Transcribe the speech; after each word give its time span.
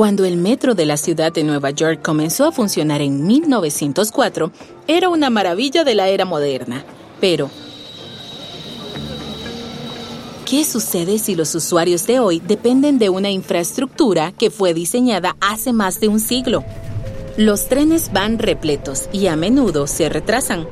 Cuando 0.00 0.24
el 0.24 0.38
metro 0.38 0.74
de 0.74 0.86
la 0.86 0.96
ciudad 0.96 1.30
de 1.30 1.44
Nueva 1.44 1.72
York 1.72 2.00
comenzó 2.00 2.46
a 2.46 2.52
funcionar 2.52 3.02
en 3.02 3.26
1904, 3.26 4.50
era 4.86 5.10
una 5.10 5.28
maravilla 5.28 5.84
de 5.84 5.94
la 5.94 6.08
era 6.08 6.24
moderna. 6.24 6.86
Pero, 7.20 7.50
¿qué 10.46 10.64
sucede 10.64 11.18
si 11.18 11.34
los 11.34 11.54
usuarios 11.54 12.06
de 12.06 12.18
hoy 12.18 12.40
dependen 12.40 12.98
de 12.98 13.10
una 13.10 13.30
infraestructura 13.30 14.32
que 14.32 14.50
fue 14.50 14.72
diseñada 14.72 15.36
hace 15.38 15.74
más 15.74 16.00
de 16.00 16.08
un 16.08 16.18
siglo? 16.18 16.64
Los 17.36 17.68
trenes 17.68 18.10
van 18.10 18.38
repletos 18.38 19.10
y 19.12 19.26
a 19.26 19.36
menudo 19.36 19.86
se 19.86 20.08
retrasan. 20.08 20.66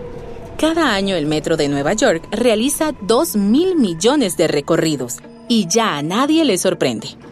Cada 0.57 0.95
año 0.95 1.17
el 1.17 1.27
metro 1.27 1.59
de 1.59 1.69
Nueva 1.69 1.93
York 1.93 2.27
realiza 2.31 2.95
2 3.03 3.37
mil 3.37 3.77
millones 3.77 4.39
de 4.39 4.49
recorridos 4.49 5.19
y 5.49 5.67
ya 5.69 5.99
a 5.99 6.03
nadie 6.03 6.47
le 6.47 6.57
sorprende. 6.57 7.28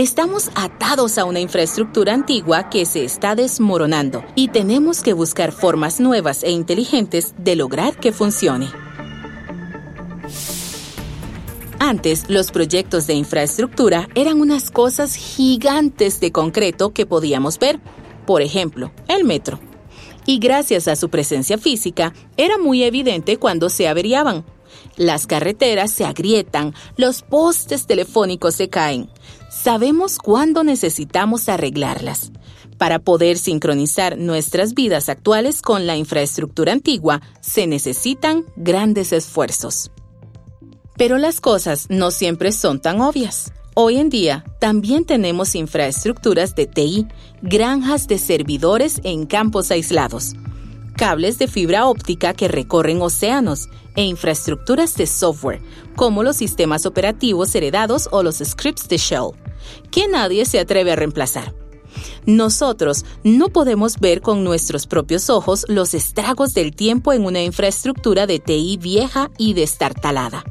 Estamos 0.00 0.50
atados 0.54 1.18
a 1.18 1.26
una 1.26 1.40
infraestructura 1.40 2.14
antigua 2.14 2.70
que 2.70 2.86
se 2.86 3.04
está 3.04 3.34
desmoronando 3.34 4.24
y 4.34 4.48
tenemos 4.48 5.02
que 5.02 5.12
buscar 5.12 5.52
formas 5.52 6.00
nuevas 6.00 6.42
e 6.42 6.50
inteligentes 6.50 7.34
de 7.36 7.54
lograr 7.54 7.98
que 7.98 8.10
funcione. 8.10 8.70
Antes, 11.78 12.30
los 12.30 12.50
proyectos 12.50 13.06
de 13.06 13.12
infraestructura 13.12 14.08
eran 14.14 14.40
unas 14.40 14.70
cosas 14.70 15.16
gigantes 15.16 16.18
de 16.18 16.32
concreto 16.32 16.94
que 16.94 17.04
podíamos 17.04 17.58
ver, 17.58 17.78
por 18.26 18.40
ejemplo, 18.40 18.92
el 19.06 19.24
metro. 19.24 19.60
Y 20.24 20.38
gracias 20.38 20.88
a 20.88 20.96
su 20.96 21.10
presencia 21.10 21.58
física, 21.58 22.14
era 22.38 22.56
muy 22.56 22.84
evidente 22.84 23.36
cuando 23.36 23.68
se 23.68 23.86
averiaban. 23.86 24.46
Las 24.96 25.26
carreteras 25.26 25.90
se 25.90 26.04
agrietan, 26.04 26.74
los 26.96 27.20
postes 27.20 27.86
telefónicos 27.86 28.54
se 28.54 28.68
caen, 28.68 29.10
sabemos 29.50 30.18
cuándo 30.18 30.64
necesitamos 30.64 31.48
arreglarlas. 31.48 32.30
Para 32.78 32.98
poder 32.98 33.36
sincronizar 33.36 34.16
nuestras 34.16 34.72
vidas 34.72 35.10
actuales 35.10 35.60
con 35.60 35.86
la 35.86 35.96
infraestructura 35.96 36.72
antigua, 36.72 37.20
se 37.42 37.66
necesitan 37.66 38.46
grandes 38.56 39.12
esfuerzos. 39.12 39.90
Pero 40.96 41.18
las 41.18 41.40
cosas 41.40 41.86
no 41.90 42.10
siempre 42.10 42.52
son 42.52 42.80
tan 42.80 43.00
obvias. 43.00 43.52
Hoy 43.74 43.98
en 43.98 44.08
día 44.08 44.44
también 44.60 45.04
tenemos 45.04 45.54
infraestructuras 45.54 46.54
de 46.54 46.66
TI, 46.66 47.06
granjas 47.42 48.08
de 48.08 48.18
servidores 48.18 49.00
en 49.04 49.26
campos 49.26 49.70
aislados, 49.70 50.34
cables 50.96 51.38
de 51.38 51.48
fibra 51.48 51.86
óptica 51.86 52.34
que 52.34 52.48
recorren 52.48 53.00
océanos 53.00 53.68
e 53.96 54.02
infraestructuras 54.02 54.94
de 54.94 55.06
software, 55.06 55.60
como 56.00 56.22
los 56.22 56.36
sistemas 56.36 56.86
operativos 56.86 57.54
heredados 57.54 58.08
o 58.10 58.22
los 58.22 58.36
scripts 58.36 58.88
de 58.88 58.96
Shell, 58.96 59.32
que 59.90 60.08
nadie 60.08 60.46
se 60.46 60.58
atreve 60.58 60.92
a 60.92 60.96
reemplazar. 60.96 61.54
Nosotros 62.24 63.04
no 63.22 63.50
podemos 63.50 64.00
ver 64.00 64.22
con 64.22 64.42
nuestros 64.42 64.86
propios 64.86 65.28
ojos 65.28 65.66
los 65.68 65.92
estragos 65.92 66.54
del 66.54 66.74
tiempo 66.74 67.12
en 67.12 67.26
una 67.26 67.42
infraestructura 67.42 68.26
de 68.26 68.38
TI 68.38 68.78
vieja 68.78 69.30
y 69.36 69.52
destartalada. 69.52 70.42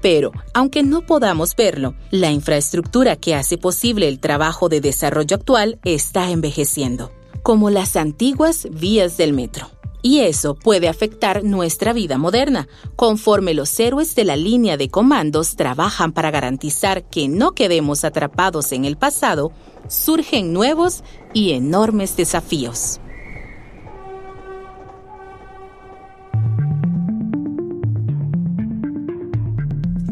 Pero, 0.00 0.32
aunque 0.54 0.82
no 0.82 1.02
podamos 1.04 1.54
verlo, 1.54 1.94
la 2.10 2.30
infraestructura 2.30 3.16
que 3.16 3.34
hace 3.34 3.58
posible 3.58 4.08
el 4.08 4.20
trabajo 4.20 4.70
de 4.70 4.80
desarrollo 4.80 5.36
actual 5.36 5.78
está 5.84 6.30
envejeciendo, 6.30 7.12
como 7.42 7.68
las 7.68 7.94
antiguas 7.94 8.66
vías 8.70 9.18
del 9.18 9.34
metro. 9.34 9.68
Y 10.02 10.20
eso 10.20 10.54
puede 10.54 10.88
afectar 10.88 11.42
nuestra 11.42 11.92
vida 11.92 12.18
moderna, 12.18 12.68
conforme 12.94 13.54
los 13.54 13.78
héroes 13.80 14.14
de 14.14 14.24
la 14.24 14.36
línea 14.36 14.76
de 14.76 14.90
comandos 14.90 15.56
trabajan 15.56 16.12
para 16.12 16.30
garantizar 16.30 17.04
que 17.04 17.28
no 17.28 17.52
quedemos 17.52 18.04
atrapados 18.04 18.72
en 18.72 18.84
el 18.84 18.96
pasado, 18.96 19.52
surgen 19.88 20.52
nuevos 20.52 21.02
y 21.34 21.52
enormes 21.52 22.16
desafíos. 22.16 23.00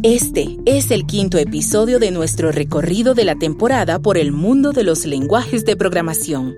Este 0.08 0.56
es 0.66 0.92
el 0.92 1.04
quinto 1.04 1.36
episodio 1.36 1.98
de 1.98 2.12
nuestro 2.12 2.52
recorrido 2.52 3.14
de 3.14 3.24
la 3.24 3.34
temporada 3.34 3.98
por 3.98 4.16
el 4.16 4.30
mundo 4.30 4.70
de 4.70 4.84
los 4.84 5.04
lenguajes 5.04 5.64
de 5.64 5.74
programación. 5.74 6.54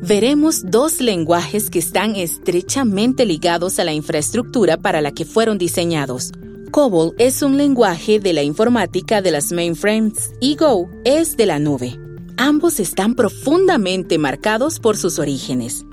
Veremos 0.00 0.62
dos 0.70 1.00
lenguajes 1.00 1.68
que 1.68 1.80
están 1.80 2.14
estrechamente 2.14 3.26
ligados 3.26 3.80
a 3.80 3.84
la 3.84 3.92
infraestructura 3.92 4.76
para 4.76 5.00
la 5.00 5.10
que 5.10 5.24
fueron 5.24 5.58
diseñados. 5.58 6.30
COBOL 6.70 7.16
es 7.18 7.42
un 7.42 7.56
lenguaje 7.56 8.20
de 8.20 8.34
la 8.34 8.44
informática 8.44 9.20
de 9.20 9.32
las 9.32 9.50
mainframes 9.50 10.30
y 10.38 10.54
Go 10.54 10.88
es 11.04 11.36
de 11.36 11.46
la 11.46 11.58
nube. 11.58 11.98
Ambos 12.36 12.78
están 12.78 13.16
profundamente 13.16 14.16
marcados 14.16 14.78
por 14.78 14.96
sus 14.96 15.18
orígenes. 15.18 15.84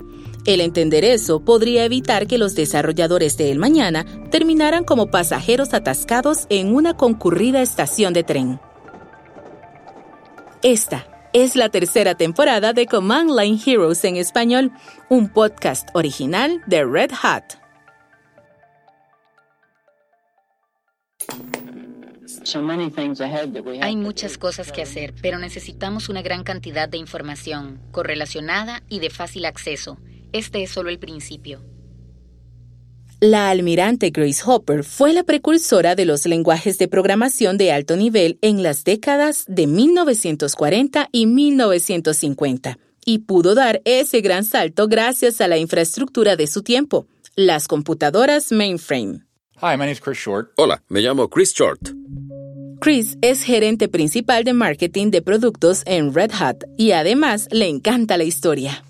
El 0.46 0.60
entender 0.62 1.04
eso 1.04 1.44
podría 1.44 1.84
evitar 1.84 2.26
que 2.26 2.38
los 2.38 2.54
desarrolladores 2.54 3.36
de 3.36 3.50
El 3.50 3.58
Mañana 3.58 4.06
terminaran 4.30 4.84
como 4.84 5.10
pasajeros 5.10 5.74
atascados 5.74 6.46
en 6.48 6.74
una 6.74 6.96
concurrida 6.96 7.60
estación 7.60 8.14
de 8.14 8.22
tren. 8.22 8.60
Esta 10.62 11.06
es 11.32 11.56
la 11.56 11.68
tercera 11.68 12.14
temporada 12.14 12.72
de 12.72 12.86
Command 12.86 13.38
Line 13.38 13.60
Heroes 13.64 14.02
en 14.04 14.16
español, 14.16 14.72
un 15.08 15.28
podcast 15.28 15.88
original 15.94 16.62
de 16.66 16.84
Red 16.84 17.12
Hat. 17.22 17.54
Hay 23.82 23.96
muchas 23.96 24.38
cosas 24.38 24.72
que 24.72 24.82
hacer, 24.82 25.14
pero 25.20 25.38
necesitamos 25.38 26.08
una 26.08 26.22
gran 26.22 26.42
cantidad 26.42 26.88
de 26.88 26.96
información, 26.96 27.80
correlacionada 27.92 28.82
y 28.88 29.00
de 29.00 29.10
fácil 29.10 29.44
acceso 29.44 29.98
este 30.32 30.62
es 30.62 30.70
solo 30.70 30.90
el 30.90 30.98
principio. 30.98 31.62
La 33.20 33.50
almirante 33.50 34.08
Grace 34.10 34.42
Hopper 34.46 34.82
fue 34.82 35.12
la 35.12 35.24
precursora 35.24 35.94
de 35.94 36.06
los 36.06 36.24
lenguajes 36.24 36.78
de 36.78 36.88
programación 36.88 37.58
de 37.58 37.70
alto 37.70 37.96
nivel 37.96 38.38
en 38.40 38.62
las 38.62 38.82
décadas 38.82 39.44
de 39.46 39.66
1940 39.66 41.10
y 41.12 41.26
1950 41.26 42.78
y 43.04 43.18
pudo 43.18 43.54
dar 43.54 43.82
ese 43.84 44.22
gran 44.22 44.44
salto 44.44 44.88
gracias 44.88 45.42
a 45.42 45.48
la 45.48 45.58
infraestructura 45.58 46.36
de 46.36 46.46
su 46.46 46.62
tiempo, 46.62 47.06
las 47.36 47.68
computadoras 47.68 48.52
mainframe. 48.52 49.24
Hi, 49.56 49.76
my 49.76 49.80
name 49.80 49.92
is 49.92 50.00
Chris 50.00 50.16
Short. 50.16 50.52
Hola, 50.56 50.82
me 50.88 51.00
llamo 51.00 51.28
Chris 51.28 51.52
Short. 51.52 51.90
Chris 52.80 53.18
es 53.20 53.42
gerente 53.42 53.88
principal 53.88 54.44
de 54.44 54.54
marketing 54.54 55.10
de 55.10 55.20
productos 55.20 55.82
en 55.84 56.14
Red 56.14 56.30
Hat 56.32 56.64
y 56.78 56.92
además 56.92 57.48
le 57.50 57.68
encanta 57.68 58.16
la 58.16 58.24
historia. 58.24 58.82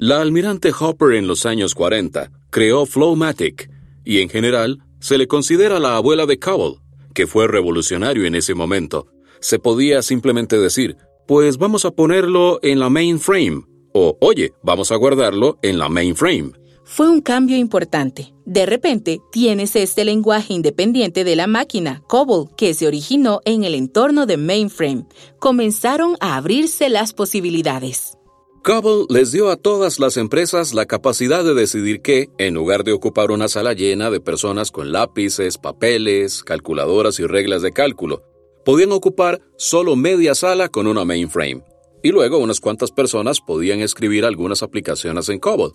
La 0.00 0.22
almirante 0.22 0.72
Hopper 0.80 1.12
en 1.12 1.26
los 1.26 1.44
años 1.44 1.74
40 1.74 2.30
creó 2.48 2.86
Flowmatic 2.86 3.70
y 4.02 4.20
en 4.20 4.30
general 4.30 4.78
se 4.98 5.18
le 5.18 5.28
considera 5.28 5.78
la 5.78 5.96
abuela 5.96 6.24
de 6.24 6.38
Cobol, 6.38 6.80
que 7.12 7.26
fue 7.26 7.46
revolucionario 7.46 8.24
en 8.24 8.34
ese 8.34 8.54
momento. 8.54 9.08
Se 9.40 9.58
podía 9.58 10.00
simplemente 10.00 10.58
decir, 10.58 10.96
pues 11.28 11.58
vamos 11.58 11.84
a 11.84 11.90
ponerlo 11.90 12.60
en 12.62 12.78
la 12.78 12.88
mainframe 12.88 13.66
o 13.92 14.16
oye, 14.22 14.54
vamos 14.62 14.90
a 14.90 14.96
guardarlo 14.96 15.58
en 15.60 15.78
la 15.78 15.90
mainframe. 15.90 16.52
Fue 16.82 17.10
un 17.10 17.20
cambio 17.20 17.58
importante. 17.58 18.32
De 18.46 18.64
repente, 18.64 19.20
tienes 19.30 19.76
este 19.76 20.06
lenguaje 20.06 20.54
independiente 20.54 21.24
de 21.24 21.36
la 21.36 21.46
máquina, 21.46 22.02
COBOL, 22.08 22.48
que 22.56 22.72
se 22.72 22.86
originó 22.86 23.42
en 23.44 23.64
el 23.64 23.74
entorno 23.74 24.24
de 24.24 24.38
mainframe. 24.38 25.04
Comenzaron 25.38 26.16
a 26.20 26.36
abrirse 26.36 26.88
las 26.88 27.12
posibilidades. 27.12 28.16
Cobol 28.62 29.06
les 29.08 29.32
dio 29.32 29.48
a 29.48 29.56
todas 29.56 29.98
las 29.98 30.18
empresas 30.18 30.74
la 30.74 30.84
capacidad 30.84 31.42
de 31.42 31.54
decidir 31.54 32.02
que, 32.02 32.28
en 32.36 32.52
lugar 32.52 32.84
de 32.84 32.92
ocupar 32.92 33.30
una 33.30 33.48
sala 33.48 33.72
llena 33.72 34.10
de 34.10 34.20
personas 34.20 34.70
con 34.70 34.92
lápices, 34.92 35.56
papeles, 35.56 36.44
calculadoras 36.44 37.18
y 37.20 37.26
reglas 37.26 37.62
de 37.62 37.72
cálculo, 37.72 38.22
podían 38.62 38.92
ocupar 38.92 39.40
solo 39.56 39.96
media 39.96 40.34
sala 40.34 40.68
con 40.68 40.86
una 40.86 41.06
mainframe. 41.06 41.64
Y 42.02 42.10
luego 42.10 42.36
unas 42.36 42.60
cuantas 42.60 42.90
personas 42.90 43.40
podían 43.40 43.80
escribir 43.80 44.26
algunas 44.26 44.62
aplicaciones 44.62 45.30
en 45.30 45.38
COBOL, 45.38 45.72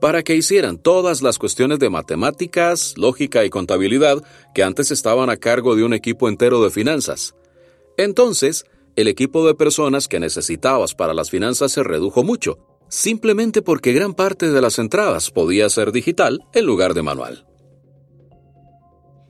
para 0.00 0.22
que 0.22 0.34
hicieran 0.34 0.78
todas 0.78 1.20
las 1.20 1.38
cuestiones 1.38 1.78
de 1.78 1.90
matemáticas, 1.90 2.94
lógica 2.96 3.44
y 3.44 3.50
contabilidad 3.50 4.24
que 4.54 4.62
antes 4.62 4.90
estaban 4.90 5.28
a 5.28 5.36
cargo 5.36 5.76
de 5.76 5.84
un 5.84 5.92
equipo 5.92 6.30
entero 6.30 6.64
de 6.64 6.70
finanzas. 6.70 7.34
Entonces, 7.98 8.64
el 8.96 9.08
equipo 9.08 9.46
de 9.46 9.54
personas 9.54 10.08
que 10.08 10.20
necesitabas 10.20 10.94
para 10.94 11.14
las 11.14 11.30
finanzas 11.30 11.72
se 11.72 11.82
redujo 11.82 12.22
mucho, 12.22 12.58
simplemente 12.88 13.62
porque 13.62 13.92
gran 13.92 14.14
parte 14.14 14.50
de 14.50 14.60
las 14.60 14.78
entradas 14.78 15.30
podía 15.30 15.68
ser 15.68 15.92
digital 15.92 16.40
en 16.52 16.64
lugar 16.64 16.94
de 16.94 17.02
manual. 17.02 17.46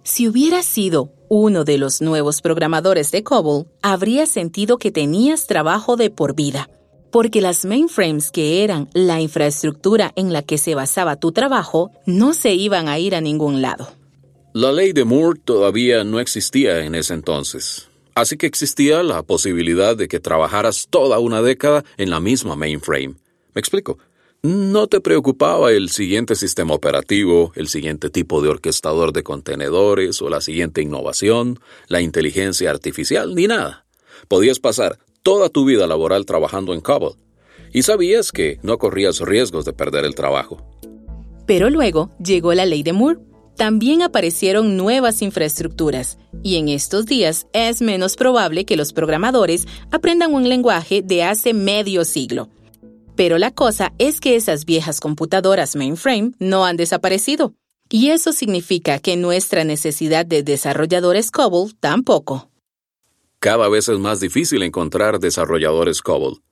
Si 0.02 0.28
hubieras 0.28 0.66
sido 0.66 1.12
uno 1.30 1.64
de 1.64 1.78
los 1.78 2.02
nuevos 2.02 2.42
programadores 2.42 3.10
de 3.10 3.22
COBOL, 3.22 3.66
habría 3.80 4.26
sentido 4.26 4.76
que 4.76 4.90
tenías 4.90 5.46
trabajo 5.46 5.96
de 5.96 6.10
por 6.10 6.34
vida, 6.34 6.68
porque 7.10 7.40
las 7.40 7.64
mainframes 7.64 8.30
que 8.30 8.64
eran 8.64 8.90
la 8.92 9.22
infraestructura 9.22 10.12
en 10.14 10.34
la 10.34 10.42
que 10.42 10.58
se 10.58 10.74
basaba 10.74 11.16
tu 11.16 11.32
trabajo 11.32 11.90
no 12.04 12.34
se 12.34 12.52
iban 12.52 12.88
a 12.88 12.98
ir 12.98 13.14
a 13.14 13.22
ningún 13.22 13.62
lado. 13.62 13.88
La 14.52 14.72
ley 14.72 14.92
de 14.92 15.04
Moore 15.04 15.40
todavía 15.42 16.04
no 16.04 16.20
existía 16.20 16.84
en 16.84 16.94
ese 16.94 17.14
entonces. 17.14 17.88
Así 18.14 18.36
que 18.36 18.46
existía 18.46 19.02
la 19.02 19.22
posibilidad 19.22 19.96
de 19.96 20.08
que 20.08 20.20
trabajaras 20.20 20.86
toda 20.88 21.18
una 21.18 21.42
década 21.42 21.84
en 21.96 22.10
la 22.10 22.20
misma 22.20 22.54
mainframe. 22.54 23.14
¿Me 23.54 23.58
explico? 23.58 23.98
No 24.42 24.88
te 24.88 25.00
preocupaba 25.00 25.72
el 25.72 25.88
siguiente 25.88 26.34
sistema 26.34 26.74
operativo, 26.74 27.52
el 27.56 27.66
siguiente 27.66 28.10
tipo 28.10 28.42
de 28.42 28.50
orquestador 28.50 29.12
de 29.12 29.22
contenedores 29.22 30.20
o 30.20 30.28
la 30.28 30.42
siguiente 30.42 30.82
innovación, 30.82 31.58
la 31.88 32.02
inteligencia 32.02 32.70
artificial, 32.70 33.34
ni 33.34 33.46
nada. 33.46 33.86
Podías 34.28 34.58
pasar 34.58 34.98
toda 35.22 35.48
tu 35.48 35.64
vida 35.64 35.86
laboral 35.86 36.26
trabajando 36.26 36.74
en 36.74 36.82
COBOL 36.82 37.16
y 37.72 37.82
sabías 37.82 38.32
que 38.32 38.58
no 38.62 38.78
corrías 38.78 39.20
riesgos 39.20 39.64
de 39.64 39.72
perder 39.72 40.04
el 40.04 40.14
trabajo. 40.14 40.64
Pero 41.46 41.70
luego 41.70 42.10
llegó 42.22 42.54
la 42.54 42.66
ley 42.66 42.82
de 42.82 42.92
Moore. 42.92 43.18
También 43.56 44.02
aparecieron 44.02 44.76
nuevas 44.76 45.22
infraestructuras 45.22 46.18
y 46.42 46.56
en 46.56 46.68
estos 46.68 47.06
días 47.06 47.46
es 47.52 47.80
menos 47.82 48.16
probable 48.16 48.64
que 48.64 48.76
los 48.76 48.92
programadores 48.92 49.66
aprendan 49.90 50.34
un 50.34 50.48
lenguaje 50.48 51.02
de 51.02 51.22
hace 51.22 51.54
medio 51.54 52.04
siglo 52.04 52.48
pero 53.16 53.38
la 53.38 53.52
cosa 53.52 53.92
es 53.98 54.20
que 54.20 54.36
esas 54.36 54.64
viejas 54.64 55.00
computadoras 55.00 55.76
mainframe 55.76 56.32
no 56.38 56.64
han 56.64 56.76
desaparecido. 56.76 57.54
Y 57.90 58.10
eso 58.10 58.32
significa 58.32 58.98
que 58.98 59.16
nuestra 59.16 59.62
necesidad 59.62 60.26
de 60.26 60.42
desarrolladores 60.42 61.30
COBOL 61.30 61.74
tampoco. 61.78 62.50
Cada 63.38 63.68
vez 63.68 63.88
es 63.88 63.98
más 63.98 64.20
difícil 64.20 64.62
encontrar 64.62 65.20
desarrolladores 65.20 66.00
COBOL. 66.00 66.42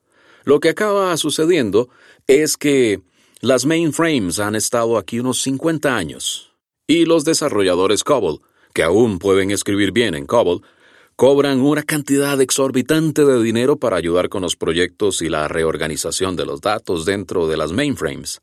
Lo 0.45 0.61
que 0.61 0.69
acaba 0.69 1.17
sucediendo 1.17 1.89
es 2.27 2.57
que 2.57 3.01
las 3.41 3.65
mainframes 3.65 4.39
han 4.39 4.55
estado 4.55 4.99
aquí 4.99 5.21
unos 5.21 5.41
50 5.43 5.97
años. 5.97 6.52
Y 6.87 7.05
los 7.05 7.25
desarrolladores 7.25 8.05
COBOL, 8.05 8.41
que 8.75 8.83
aún 8.83 9.19
pueden 9.19 9.51
escribir 9.51 9.93
bien 9.93 10.15
en 10.15 10.27
COBOL, 10.27 10.63
cobran 11.17 11.61
una 11.61 11.83
cantidad 11.83 12.41
exorbitante 12.41 13.25
de 13.25 13.43
dinero 13.43 13.77
para 13.77 13.97
ayudar 13.97 14.29
con 14.29 14.43
los 14.43 14.57
proyectos 14.57 15.23
y 15.23 15.29
la 15.29 15.47
reorganización 15.49 16.37
de 16.37 16.47
los 16.47 16.61
datos 16.61 17.05
dentro 17.05 17.47
de 17.47 17.57
las 17.57 17.73
mainframes. 17.73 18.41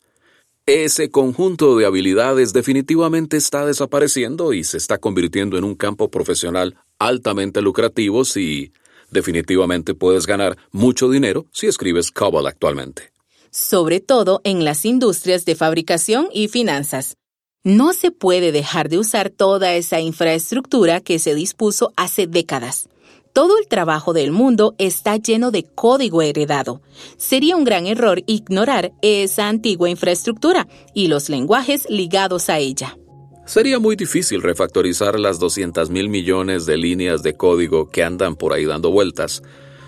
Ese 0.65 1.09
conjunto 1.09 1.75
de 1.77 1.85
habilidades 1.85 2.53
definitivamente 2.53 3.37
está 3.37 3.65
desapareciendo 3.65 4.53
y 4.53 4.63
se 4.63 4.77
está 4.77 4.99
convirtiendo 4.99 5.57
en 5.57 5.63
un 5.63 5.75
campo 5.75 6.09
profesional 6.09 6.77
altamente 6.99 7.61
lucrativo 7.61 8.23
si 8.23 8.71
definitivamente 9.09 9.95
puedes 9.95 10.27
ganar 10.27 10.57
mucho 10.71 11.09
dinero 11.09 11.47
si 11.51 11.65
escribes 11.65 12.11
COBOL 12.11 12.45
actualmente. 12.45 13.11
Sobre 13.49 13.99
todo 13.99 14.41
en 14.43 14.63
las 14.63 14.85
industrias 14.85 15.43
de 15.43 15.55
fabricación 15.55 16.29
y 16.31 16.49
finanzas. 16.49 17.17
No 17.65 17.91
se 17.91 18.11
puede 18.11 18.53
dejar 18.53 18.87
de 18.87 18.97
usar 18.97 19.29
toda 19.29 19.75
esa 19.75 19.99
infraestructura 19.99 21.01
que 21.01 21.19
se 21.19 21.35
dispuso 21.35 21.91
hace 21.97 22.25
décadas. 22.25 22.87
Todo 23.33 23.59
el 23.59 23.67
trabajo 23.67 24.13
del 24.13 24.31
mundo 24.31 24.75
está 24.77 25.17
lleno 25.17 25.51
de 25.51 25.65
código 25.65 26.21
heredado. 26.21 26.81
Sería 27.17 27.57
un 27.57 27.65
gran 27.65 27.85
error 27.85 28.23
ignorar 28.27 28.93
esa 29.01 29.49
antigua 29.49 29.89
infraestructura 29.89 30.69
y 30.93 31.07
los 31.07 31.27
lenguajes 31.27 31.85
ligados 31.89 32.49
a 32.49 32.59
ella. 32.59 32.97
Sería 33.45 33.77
muy 33.77 33.97
difícil 33.97 34.41
refactorizar 34.41 35.19
las 35.19 35.37
200 35.37 35.89
mil 35.89 36.07
millones 36.07 36.65
de 36.65 36.77
líneas 36.77 37.23
de 37.23 37.35
código 37.35 37.89
que 37.89 38.05
andan 38.05 38.37
por 38.37 38.53
ahí 38.53 38.63
dando 38.63 38.89
vueltas. 38.89 39.43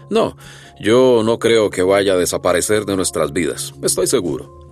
No, 0.10 0.36
yo 0.82 1.22
no 1.24 1.40
creo 1.40 1.70
que 1.70 1.84
vaya 1.84 2.14
a 2.14 2.18
desaparecer 2.18 2.84
de 2.84 2.98
nuestras 2.98 3.32
vidas, 3.32 3.74
estoy 3.82 4.08
seguro. 4.08 4.71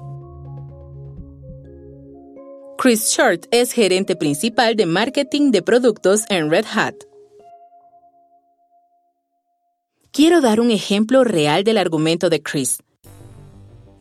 Chris 2.82 3.10
Short 3.10 3.46
es 3.52 3.74
gerente 3.74 4.16
principal 4.16 4.78
de 4.78 4.86
marketing 4.86 5.52
de 5.52 5.62
productos 5.62 6.22
en 6.30 6.50
Red 6.50 6.64
Hat. 6.74 6.96
Quiero 10.14 10.40
dar 10.40 10.62
un 10.62 10.72
ejemplo 10.72 11.26
real 11.26 11.66
del 11.66 11.78
argumento 11.78 12.30
de 12.30 12.42
Chris. 12.42 12.82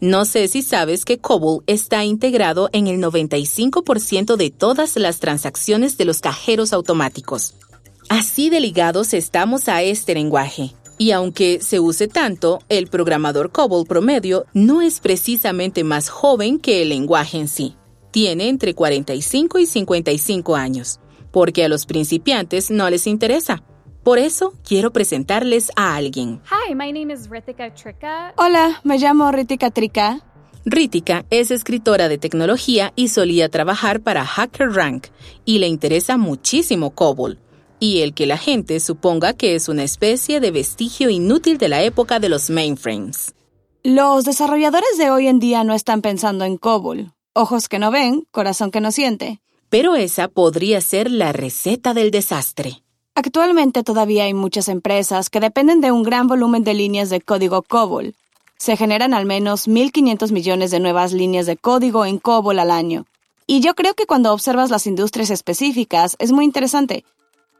No 0.01 0.25
sé 0.25 0.47
si 0.47 0.63
sabes 0.63 1.05
que 1.05 1.19
COBOL 1.19 1.65
está 1.67 2.05
integrado 2.05 2.71
en 2.73 2.87
el 2.87 3.03
95% 3.03 4.37
de 4.37 4.51
todas 4.51 4.95
las 4.95 5.19
transacciones 5.19 5.99
de 5.99 6.05
los 6.05 6.21
cajeros 6.21 6.73
automáticos. 6.73 7.55
Así 8.09 8.49
de 8.49 8.61
ligados 8.61 9.13
estamos 9.13 9.69
a 9.69 9.83
este 9.83 10.15
lenguaje. 10.15 10.73
Y 10.99 11.11
aunque 11.11 11.59
se 11.63 11.81
use 11.81 12.07
tanto, 12.07 12.61
el 12.69 12.87
programador 12.87 13.51
COBOL 13.51 13.89
promedio 13.89 14.47
no 14.55 14.83
es 14.83 15.01
precisamente 15.01 15.83
más 15.83 16.09
joven 16.11 16.61
que 16.61 16.83
el 16.83 16.91
lenguaje 16.91 17.39
en 17.39 17.49
sí 17.49 17.75
tiene 18.19 18.49
entre 18.49 18.75
45 18.75 19.61
y 19.61 19.67
55 19.67 20.56
años, 20.56 20.99
porque 21.31 21.65
a 21.65 21.69
los 21.69 21.87
principiantes 21.87 22.69
no 22.69 22.91
les 22.91 23.06
interesa. 23.06 23.62
Por 24.03 24.19
eso 24.19 24.55
quiero 24.67 24.93
presentarles 24.93 25.70
a 25.76 25.94
alguien. 25.94 26.41
Hi, 26.50 26.75
my 26.75 26.91
name 26.91 27.15
is 27.15 27.31
Ritika 27.31 27.73
Trika. 27.73 28.35
Hola, 28.37 28.81
me 28.82 28.99
llamo 28.99 29.31
Ritika 29.31 29.70
Trika. 29.70 30.19
Ritika 30.65 31.26
es 31.31 31.53
escritora 31.53 32.09
de 32.09 32.19
tecnología 32.19 32.93
y 32.97 33.06
solía 33.06 33.50
trabajar 33.50 34.00
para 34.00 34.25
HackerRank 34.25 35.06
y 35.44 35.61
le 35.61 35.69
interesa 35.69 36.17
muchísimo 36.17 36.91
COBOL 36.97 37.38
y 37.79 38.00
el 38.00 38.15
que 38.15 38.26
la 38.26 38.37
gente 38.37 38.81
suponga 38.81 39.35
que 39.35 39.55
es 39.55 39.69
una 39.69 39.85
especie 39.85 40.41
de 40.41 40.50
vestigio 40.50 41.09
inútil 41.09 41.56
de 41.56 41.69
la 41.69 41.82
época 41.82 42.19
de 42.19 42.31
los 42.31 42.50
mainframes. 42.50 43.32
Los 43.85 44.25
desarrolladores 44.25 44.99
de 44.99 45.09
hoy 45.12 45.29
en 45.29 45.38
día 45.38 45.62
no 45.62 45.73
están 45.73 46.03
pensando 46.03 46.44
en 46.44 46.56
COBOL. 46.56 47.12
Ojos 47.40 47.69
que 47.69 47.79
no 47.79 47.93
ven, 47.93 48.26
corazón 48.32 48.73
que 48.73 48.81
no 48.81 48.90
siente. 48.90 49.38
Pero 49.69 49.94
esa 49.94 50.26
podría 50.26 50.81
ser 50.81 51.08
la 51.08 51.32
receta 51.32 51.94
del 51.94 52.11
desastre. 52.11 52.82
Actualmente 53.14 53.85
todavía 53.85 54.25
hay 54.25 54.35
muchas 54.35 54.67
empresas 54.67 55.31
que 55.31 55.38
dependen 55.38 55.81
de 55.81 55.93
un 55.93 56.02
gran 56.02 56.26
volumen 56.26 56.64
de 56.64 56.75
líneas 56.75 57.11
de 57.11 57.20
código 57.20 57.62
COBOL. 57.62 58.17
Se 58.56 58.76
generan 58.76 59.14
al 59.14 59.25
menos 59.25 59.69
1.500 59.69 60.32
millones 60.32 60.73
de 60.73 60.81
nuevas 60.81 61.12
líneas 61.12 61.46
de 61.46 61.56
código 61.56 62.05
en 62.05 62.19
COBOL 62.19 62.58
al 62.58 62.73
año. 62.73 63.06
Y 63.46 63.61
yo 63.61 63.76
creo 63.76 63.94
que 63.94 64.06
cuando 64.06 64.32
observas 64.32 64.70
las 64.70 64.88
industrias 64.88 65.31
específicas 65.31 66.17
es 66.19 66.32
muy 66.32 66.44
interesante. 66.44 67.05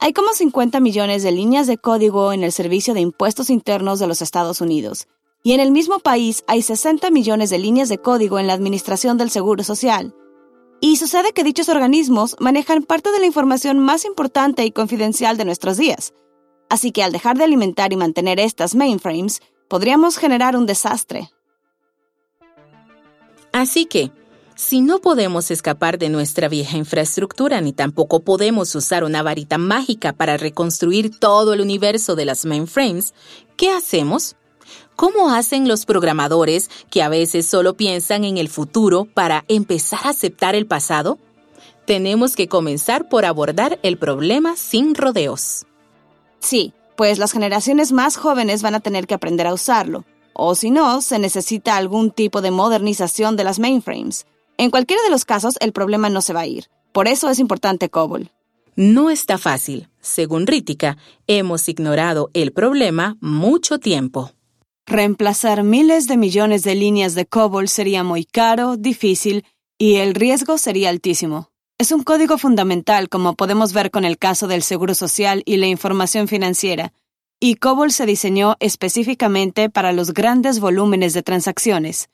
Hay 0.01 0.13
como 0.13 0.33
50 0.33 0.81
millones 0.81 1.23
de 1.23 1.31
líneas 1.31 1.69
de 1.69 1.79
código 1.79 2.33
en 2.33 2.43
el 2.43 2.51
Servicio 2.51 2.95
de 2.95 3.01
Impuestos 3.01 3.49
Internos 3.49 4.01
de 4.01 4.09
los 4.09 4.23
Estados 4.23 4.61
Unidos 4.61 5.07
y 5.43 5.53
en 5.53 5.61
el 5.61 5.71
mismo 5.71 5.99
país 6.01 6.45
hay 6.47 6.63
60 6.63 7.11
millones 7.11 7.51
de 7.51 7.59
líneas 7.59 7.89
de 7.89 7.99
código 7.99 8.39
en 8.39 8.47
la 8.47 8.53
Administración 8.55 9.19
del 9.19 9.31
Seguro 9.31 9.63
Social. 9.63 10.15
Y 10.81 10.97
sucede 10.97 11.33
que 11.33 11.45
dichos 11.45 11.69
organismos 11.69 12.37
manejan 12.39 12.83
parte 12.83 13.11
de 13.11 13.21
la 13.21 13.27
información 13.27 13.79
más 13.79 14.05
importante 14.05 14.65
y 14.65 14.71
confidencial 14.71 15.37
de 15.37 15.45
nuestros 15.45 15.77
días. 15.77 16.15
Así 16.69 16.93
que 16.93 17.03
al 17.03 17.13
dejar 17.13 17.37
de 17.39 17.45
alimentar 17.45 17.93
y 17.93 17.97
mantener 17.97 18.39
estas 18.39 18.75
mainframes, 18.75 19.41
podríamos 19.69 20.19
generar 20.19 20.57
un 20.57 20.67
desastre. 20.67 21.31
Así 23.53 23.87
que, 23.87 24.13
si 24.55 24.81
no 24.81 25.01
podemos 25.01 25.51
escapar 25.51 25.99
de 25.99 26.09
nuestra 26.09 26.49
vieja 26.49 26.77
infraestructura 26.77 27.61
ni 27.61 27.73
tampoco 27.73 28.21
podemos 28.21 28.75
usar 28.75 29.05
una 29.05 29.23
varita 29.23 29.57
mágica 29.57 30.13
para 30.13 30.37
reconstruir 30.37 31.17
todo 31.19 31.55
el 31.55 31.61
universo 31.61 32.17
de 32.17 32.25
las 32.25 32.45
mainframes, 32.45 33.15
¿qué 33.57 33.71
hacemos? 33.71 34.37
¿Cómo 34.99 35.31
hacen 35.31 35.69
los 35.69 35.87
programadores 35.87 36.71
que 36.91 37.05
a 37.05 37.09
veces 37.09 37.47
solo 37.47 37.77
piensan 37.77 38.25
en 38.25 38.37
el 38.37 38.49
futuro 38.49 39.05
para 39.05 39.45
empezar 39.47 40.01
a 40.03 40.09
aceptar 40.09 40.57
el 40.57 40.67
pasado? 40.67 41.21
Tenemos 41.87 42.35
que 42.35 42.49
comenzar 42.49 43.09
por 43.09 43.25
abordar 43.25 43.79
el 43.85 43.97
problema 43.97 44.57
sin 44.57 44.97
rodeos. 44.97 45.67
Sí, 46.41 46.73
pues 46.97 47.19
las 47.19 47.31
generaciones 47.31 47.93
más 47.93 48.17
jóvenes 48.17 48.61
van 48.63 48.75
a 48.75 48.81
tener 48.81 49.07
que 49.07 49.15
aprender 49.15 49.47
a 49.47 49.55
usarlo, 49.55 50.05
o 50.33 50.57
si 50.57 50.73
no, 50.73 51.01
se 51.01 51.21
necesita 51.21 51.77
algún 51.77 52.11
tipo 52.11 52.41
de 52.41 52.51
modernización 52.51 53.37
de 53.37 53.45
las 53.45 53.61
mainframes. 53.61 54.27
En 54.57 54.73
cualquiera 54.73 55.05
de 55.05 55.11
los 55.11 55.25
casos, 55.25 55.59
el 55.61 55.73
problema 55.73 56.11
no 56.11 56.23
se 56.23 56.33
va 56.33 56.41
a 56.41 56.47
ir. 56.49 56.65
Por 56.91 57.07
eso 57.07 57.31
es 57.31 57.39
importante 57.39 57.89
COBOL. 57.89 58.33
No 58.75 59.11
está 59.11 59.39
fácil. 59.39 59.89
Según 60.01 60.49
Rítica, 60.49 60.97
hemos 61.29 61.69
ignorado 61.69 62.31
el 62.35 62.53
problema 62.53 63.17
mucho 63.21 63.79
tiempo. 63.79 64.33
Reemplazar 64.89 65.65
miles 65.65 66.09
de 66.09 66.17
millones 66.17 66.63
de 66.63 66.75
líneas 66.75 67.15
de 67.15 67.27
COBOL 67.27 67.69
sería 67.69 68.03
muy 68.05 68.25
caro, 68.25 68.79
difícil 68.79 69.45
y 69.77 69.97
el 69.97 70.15
riesgo 70.15 70.57
sería 70.57 70.89
altísimo. 70.89 71.51
Es 71.77 71.93
un 71.93 72.03
código 72.03 72.39
fundamental, 72.39 73.11
como 73.11 73.35
podemos 73.37 73.75
ver 73.75 73.91
con 73.91 74.07
el 74.07 74.17
caso 74.17 74.47
del 74.47 74.63
Seguro 74.63 74.95
Social 74.95 75.43
y 75.45 75.59
la 75.59 75.67
información 75.67 76.27
financiera, 76.27 76.95
y 77.39 77.57
COBOL 77.57 77.93
se 77.93 78.07
diseñó 78.07 78.57
específicamente 78.61 79.69
para 79.69 79.93
los 79.93 80.15
grandes 80.15 80.59
volúmenes 80.59 81.13
de 81.13 81.23
transacciones. 81.23 82.09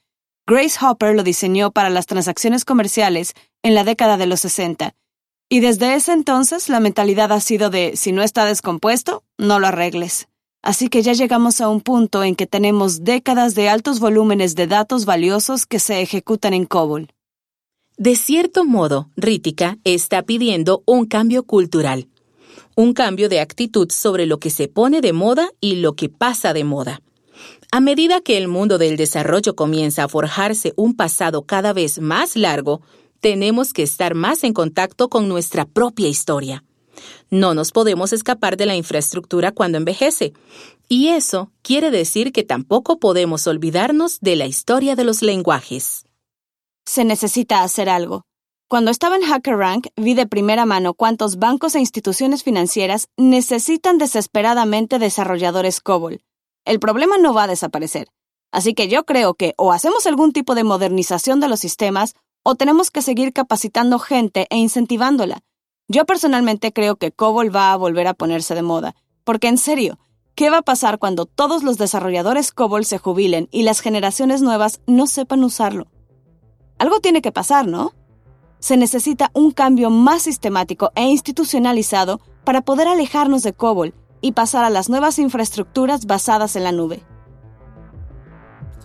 Grace 0.45 0.77
Hopper 0.85 1.15
lo 1.15 1.23
diseñó 1.23 1.71
para 1.71 1.91
las 1.91 2.07
transacciones 2.07 2.65
comerciales 2.65 3.35
en 3.63 3.77
la 3.77 3.85
década 3.85 4.17
de 4.17 4.27
los 4.27 4.41
60, 4.41 4.97
y 5.49 5.61
desde 5.61 5.95
ese 5.95 6.13
entonces 6.13 6.69
la 6.69 6.81
mentalidad 6.81 7.31
ha 7.31 7.39
sido 7.39 7.71
de 7.71 7.97
si 7.97 8.11
no 8.11 8.25
está 8.25 8.45
descompuesto, 8.47 9.23
no 9.39 9.61
lo 9.61 9.69
arregles. 9.69 10.27
Así 10.65 10.89
que 10.89 11.03
ya 11.03 11.13
llegamos 11.13 11.61
a 11.61 11.69
un 11.69 11.83
punto 11.83 12.25
en 12.25 12.35
que 12.35 12.47
tenemos 12.47 13.05
décadas 13.05 13.55
de 13.55 13.69
altos 13.69 14.01
volúmenes 14.01 14.55
de 14.55 14.67
datos 14.67 15.05
valiosos 15.05 15.67
que 15.67 15.79
se 15.79 16.01
ejecutan 16.01 16.55
en 16.55 16.65
COBOL. 16.65 17.13
De 17.99 18.17
cierto 18.17 18.65
modo, 18.65 19.11
Rítica 19.15 19.77
está 19.85 20.23
pidiendo 20.23 20.83
un 20.87 21.05
cambio 21.05 21.45
cultural. 21.45 22.09
un 22.77 22.93
cambio 22.93 23.29
de 23.29 23.41
actitud 23.41 23.89
sobre 23.93 24.27
lo 24.27 24.39
que 24.39 24.51
se 24.51 24.67
pone 24.67 25.01
de 25.01 25.13
moda 25.13 25.51
y 25.61 25.77
lo 25.77 25.95
que 25.95 26.09
pasa 26.09 26.53
de 26.53 26.65
moda. 26.65 27.03
A 27.71 27.81
medida 27.81 28.21
que 28.21 28.37
el 28.39 28.49
mundo 28.49 28.79
del 28.79 28.97
desarrollo 28.97 29.55
comienza 29.55 30.05
a 30.05 30.09
forjarse 30.09 30.73
un 30.77 30.97
pasado 30.97 31.43
cada 31.43 31.73
vez 31.73 32.01
más 32.01 32.37
largo, 32.37 32.81
tenemos 33.21 33.73
que 33.73 33.83
estar 33.83 34.15
más 34.15 34.43
en 34.45 34.55
contacto 34.55 35.09
con 35.09 35.29
nuestra 35.29 35.67
propia 35.67 36.09
historia. 36.09 36.65
No 37.31 37.55
nos 37.55 37.73
podemos 37.73 38.13
escapar 38.13 38.57
de 38.57 38.67
la 38.67 38.77
infraestructura 38.77 39.53
cuando 39.53 39.79
envejece. 39.79 40.33
Y 40.89 41.09
eso 41.09 41.51
quiere 41.63 41.91
decir 41.91 42.33
que 42.33 42.43
tampoco 42.43 42.99
podemos 42.99 43.47
olvidarnos 43.47 44.21
de 44.21 44.37
la 44.37 44.47
historia 44.47 44.97
de 44.97 45.05
los 45.05 45.23
lenguajes. 45.23 46.05
Se 46.85 47.05
necesita 47.05 47.63
hacer 47.63 47.89
algo. 47.89 48.23
Cuando 48.69 48.91
estaba 48.91 49.17
en 49.17 49.23
HackerRank, 49.23 49.89
vi 49.97 50.15
de 50.15 50.27
primera 50.27 50.67
mano 50.67 50.95
cuántos 50.95 51.39
bancos 51.39 51.75
e 51.75 51.81
instituciones 51.81 52.43
financieras 52.43 53.09
necesitan 53.17 53.99
desesperadamente 53.99 54.99
desarrolladores 54.99 55.81
COBOL. 55.81 56.23
El 56.65 56.81
problema 56.81 57.19
no 57.19 57.35
va 57.35 57.45
a 57.45 57.49
desaparecer. 57.49 58.09
Así 58.51 58.75
que 58.75 58.89
yo 58.89 59.05
creo 59.05 59.35
que 59.35 59.55
o 59.59 59.73
hacemos 59.73 60.07
algún 60.07 60.33
tipo 60.33 60.55
de 60.55 60.65
modernización 60.65 61.41
de 61.41 61.49
los 61.49 61.61
sistemas 61.61 62.15
o 62.43 62.55
tenemos 62.55 62.91
que 62.91 63.03
seguir 63.03 63.33
capacitando 63.33 63.99
gente 63.99 64.47
e 64.51 64.57
incentivándola. 64.57 65.41
Yo 65.87 66.07
personalmente 66.07 66.73
creo 66.73 66.97
que 66.97 67.13
COBOL 67.13 67.55
va 67.55 67.73
a 67.73 67.77
volver 67.77 68.07
a 68.07 68.15
ponerse 68.15 68.55
de 68.55 68.63
moda, 68.63 68.95
porque 69.23 69.49
en 69.49 69.59
serio, 69.59 69.99
¿qué 70.35 70.49
va 70.49 70.59
a 70.59 70.63
pasar 70.63 70.99
cuando 70.99 71.27
todos 71.27 71.63
los 71.63 71.77
desarrolladores 71.77 72.53
COBOL 72.53 72.87
se 72.87 72.97
jubilen 72.97 73.49
y 73.51 73.65
las 73.65 73.81
generaciones 73.81 74.41
nuevas 74.41 74.81
no 74.87 75.07
sepan 75.07 75.45
usarlo? 75.45 75.89
Algo 76.79 77.01
tiene 77.01 77.21
que 77.21 77.33
pasar, 77.33 77.67
¿no? 77.67 77.93
Se 78.61 78.79
necesita 78.79 79.31
un 79.35 79.51
cambio 79.51 79.91
más 79.91 80.23
sistemático 80.23 80.91
e 80.95 81.03
institucionalizado 81.03 82.21
para 82.45 82.63
poder 82.63 82.89
alejarnos 82.89 83.43
de 83.43 83.53
COBOL 83.53 83.93
y 84.23 84.33
pasar 84.33 84.65
a 84.65 84.71
las 84.71 84.89
nuevas 84.89 85.19
infraestructuras 85.19 86.07
basadas 86.07 86.57
en 86.57 86.65
la 86.65 86.73
nube. 86.73 87.03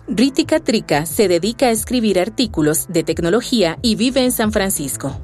Ritika 0.06 0.60
Trika 0.60 1.06
se 1.06 1.28
dedica 1.28 1.66
a 1.66 1.70
escribir 1.70 2.20
artículos 2.20 2.88
de 2.88 3.04
tecnología 3.04 3.78
y 3.80 3.94
vive 3.94 4.22
en 4.22 4.32
San 4.32 4.52
Francisco. 4.52 5.16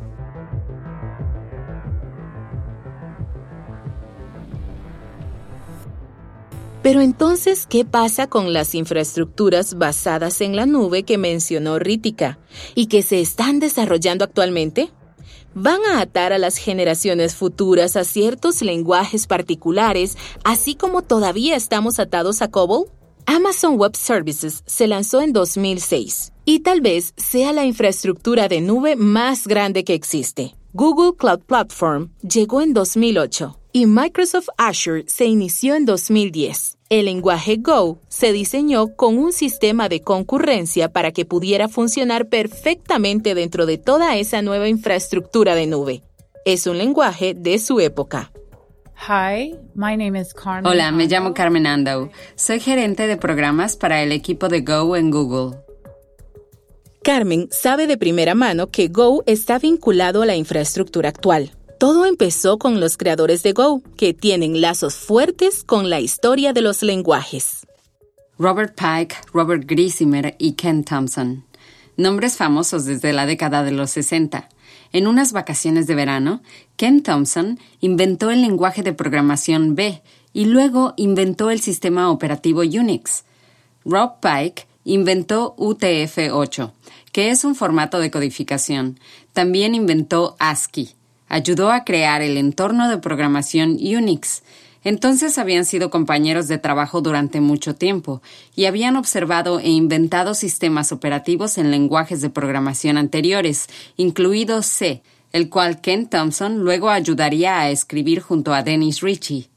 Pero 6.87 7.01
entonces, 7.01 7.67
¿qué 7.69 7.85
pasa 7.85 8.29
con 8.29 8.53
las 8.53 8.73
infraestructuras 8.77 9.77
basadas 9.77 10.41
en 10.41 10.55
la 10.55 10.67
nube 10.67 11.03
que 11.03 11.19
mencionó 11.19 11.81
Ritika 11.81 12.39
y 12.77 12.87
que 12.87 13.03
se 13.03 13.21
están 13.21 13.59
desarrollando 13.59 14.25
actualmente? 14.25 14.91
¿Van 15.53 15.81
a 15.85 16.01
atar 16.01 16.33
a 16.33 16.39
las 16.39 16.59
generaciones 16.59 17.35
futuras 17.35 17.97
a 17.97 18.05
ciertos 18.05 18.63
lenguajes 18.63 19.27
particulares, 19.27 20.17
así 20.45 20.77
como 20.77 21.03
todavía 21.03 21.57
estamos 21.57 21.99
atados 21.99 22.41
a 22.41 22.53
COBOL? 22.53 22.87
Amazon 23.27 23.75
Web 23.75 23.97
Services 23.97 24.63
se 24.65 24.87
lanzó 24.87 25.23
en 25.23 25.33
2006 25.33 26.33
y 26.45 26.61
tal 26.61 26.83
vez 26.83 27.15
sea 27.17 27.53
la 27.53 27.65
infraestructura 27.65 28.47
de 28.47 28.61
nube 28.61 28.95
más 28.95 29.49
grande 29.49 29.83
que 29.83 29.95
existe. 29.95 30.55
Google 30.79 31.17
Cloud 31.17 31.41
Platform 31.47 32.11
llegó 32.21 32.61
en 32.61 32.75
2008 32.75 33.59
y 33.73 33.87
Microsoft 33.87 34.49
Azure 34.59 35.05
se 35.07 35.25
inició 35.25 35.75
en 35.75 35.87
2010. 35.87 36.77
El 36.91 37.07
lenguaje 37.07 37.57
Go 37.57 37.99
se 38.09 38.31
diseñó 38.33 38.95
con 38.95 39.17
un 39.17 39.33
sistema 39.33 39.89
de 39.89 40.03
concurrencia 40.03 40.93
para 40.93 41.13
que 41.13 41.25
pudiera 41.25 41.69
funcionar 41.69 42.29
perfectamente 42.29 43.35
dentro 43.35 43.65
de 43.65 43.79
toda 43.79 44.17
esa 44.17 44.43
nueva 44.43 44.69
infraestructura 44.69 45.55
de 45.55 45.67
nube. 45.67 46.03
Es 46.45 46.67
un 46.67 46.77
lenguaje 46.77 47.33
de 47.33 47.59
su 47.59 47.81
época. 47.81 48.31
Hola, 50.69 50.93
me 50.93 51.07
llamo 51.07 51.33
Carmen 51.33 51.67
Andau. 51.67 52.11
Soy 52.35 52.61
gerente 52.61 53.07
de 53.07 53.17
programas 53.17 53.79
para 53.79 54.03
el 54.03 54.13
equipo 54.13 54.49
de 54.49 54.61
Go 54.61 54.95
en 54.95 55.11
Google. 55.11 55.57
Carmen 57.07 57.47
sabe 57.53 57.87
de 57.87 57.97
primera 57.97 58.35
mano 58.35 58.73
que 58.73 58.89
Go 58.89 59.23
está 59.27 59.61
vinculado 59.61 60.23
a 60.23 60.27
la 60.27 60.35
infraestructura 60.35 61.09
actual. 61.09 61.53
Todo 61.79 62.05
empezó 62.05 62.59
con 62.59 62.81
los 62.81 62.97
creadores 62.97 63.45
de 63.45 63.53
Go, 63.53 63.81
que 63.97 64.13
tienen 64.13 64.61
lazos 64.61 64.97
fuertes 64.97 65.63
con 65.63 65.89
la 65.89 66.01
historia 66.01 66.53
de 66.53 66.63
los 66.63 66.83
lenguajes. 66.83 67.65
Robert 68.41 68.75
Pike, 68.75 69.15
Robert 69.33 69.63
Grisimer 69.69 70.35
y 70.41 70.55
Ken 70.55 70.83
Thompson. 70.83 71.45
Nombres 71.97 72.37
famosos 72.37 72.87
desde 72.87 73.13
la 73.13 73.25
década 73.25 73.63
de 73.63 73.71
los 73.71 73.93
60. 73.93 74.49
En 74.91 75.07
unas 75.07 75.33
vacaciones 75.33 75.87
de 75.87 75.95
verano, 75.95 76.43
Ken 76.75 77.05
Thompson 77.05 77.61
inventó 77.79 78.33
el 78.33 78.41
lenguaje 78.43 78.83
de 78.83 78.93
programación 78.93 79.77
B 79.77 80.03
y 80.33 80.47
luego 80.47 80.93
inventó 80.97 81.53
el 81.53 81.61
sistema 81.61 82.11
operativo 82.11 82.63
Unix. 82.63 83.23
Rob 83.85 84.19
Pike 84.21 84.67
inventó 84.87 85.55
UTF-8, 85.59 86.73
que 87.13 87.29
es 87.29 87.45
un 87.45 87.55
formato 87.55 87.99
de 88.01 88.11
codificación. 88.11 88.99
También 89.35 89.75
inventó 89.75 90.37
ASCII 90.39 90.97
ayudó 91.29 91.71
a 91.71 91.85
crear 91.85 92.23
el 92.23 92.37
entorno 92.37 92.89
de 92.89 92.99
programación 92.99 93.73
Unix. 93.73 94.43
Entonces 94.85 95.37
habían 95.39 95.65
sido 95.65 95.91
compañeros 95.91 96.47
de 96.47 96.59
trabajo 96.59 97.01
durante 97.01 97.41
mucho 97.41 97.75
tiempo 97.75 98.23
y 98.55 98.67
habían 98.67 98.97
observado 98.97 99.59
e 99.59 99.69
inventado 99.69 100.35
sistemas 100.35 100.93
operativos 100.93 101.59
en 101.59 101.73
lenguajes 101.73 102.21
de 102.21 102.31
programación 102.31 102.97
anteriores, 102.97 103.67
incluido 103.97 104.63
C, 104.63 105.03
el 105.33 105.51
cual 105.51 105.81
Ken 105.81 106.09
Thompson 106.09 106.59
luego 106.59 106.91
ayudaría 106.91 107.59
a 107.59 107.71
escribir 107.71 108.21
junto 108.21 108.55
a 108.55 108.63
Dennis 108.63 109.01
Ritchie. 109.01 109.49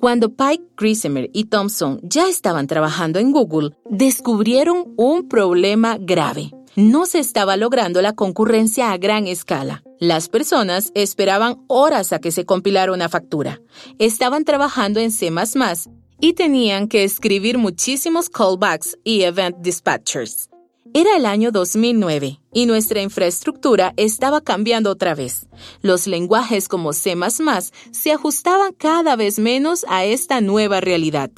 Cuando 0.00 0.34
Pike, 0.34 0.64
Grisimer 0.76 1.30
y 1.32 1.44
Thompson 1.44 2.00
ya 2.02 2.28
estaban 2.28 2.66
trabajando 2.66 3.18
en 3.18 3.32
Google, 3.32 3.70
descubrieron 3.90 4.94
un 4.96 5.28
problema 5.28 5.98
grave 5.98 6.52
no 6.76 7.06
se 7.06 7.18
estaba 7.18 7.56
logrando 7.56 8.02
la 8.02 8.12
concurrencia 8.12 8.92
a 8.92 8.98
gran 8.98 9.26
escala. 9.26 9.82
Las 9.98 10.28
personas 10.28 10.92
esperaban 10.94 11.64
horas 11.68 12.12
a 12.12 12.18
que 12.18 12.30
se 12.30 12.44
compilara 12.44 12.92
una 12.92 13.08
factura. 13.08 13.62
Estaban 13.98 14.44
trabajando 14.44 15.00
en 15.00 15.10
C⁇ 15.10 15.30
y 16.20 16.34
tenían 16.34 16.88
que 16.88 17.04
escribir 17.04 17.56
muchísimos 17.56 18.28
callbacks 18.28 18.98
y 19.04 19.22
event 19.22 19.56
dispatchers. 19.60 20.50
Era 20.98 21.14
el 21.14 21.26
año 21.26 21.52
2009 21.52 22.40
y 22.54 22.64
nuestra 22.64 23.02
infraestructura 23.02 23.92
estaba 23.98 24.40
cambiando 24.40 24.90
otra 24.90 25.14
vez. 25.14 25.46
Los 25.82 26.06
lenguajes 26.06 26.68
como 26.68 26.94
C⁇ 26.94 27.14
se 27.90 28.12
ajustaban 28.12 28.72
cada 28.72 29.14
vez 29.14 29.38
menos 29.38 29.84
a 29.90 30.06
esta 30.06 30.40
nueva 30.40 30.80
realidad. 30.80 31.30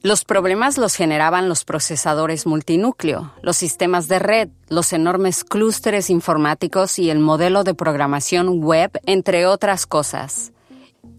Los 0.00 0.24
problemas 0.24 0.78
los 0.78 0.94
generaban 0.94 1.48
los 1.48 1.64
procesadores 1.64 2.46
multinúcleo, 2.46 3.32
los 3.42 3.56
sistemas 3.56 4.06
de 4.06 4.20
red, 4.20 4.48
los 4.68 4.92
enormes 4.92 5.42
clústeres 5.42 6.08
informáticos 6.08 7.00
y 7.00 7.10
el 7.10 7.18
modelo 7.18 7.64
de 7.64 7.74
programación 7.74 8.62
web, 8.62 8.92
entre 9.06 9.46
otras 9.46 9.86
cosas. 9.86 10.53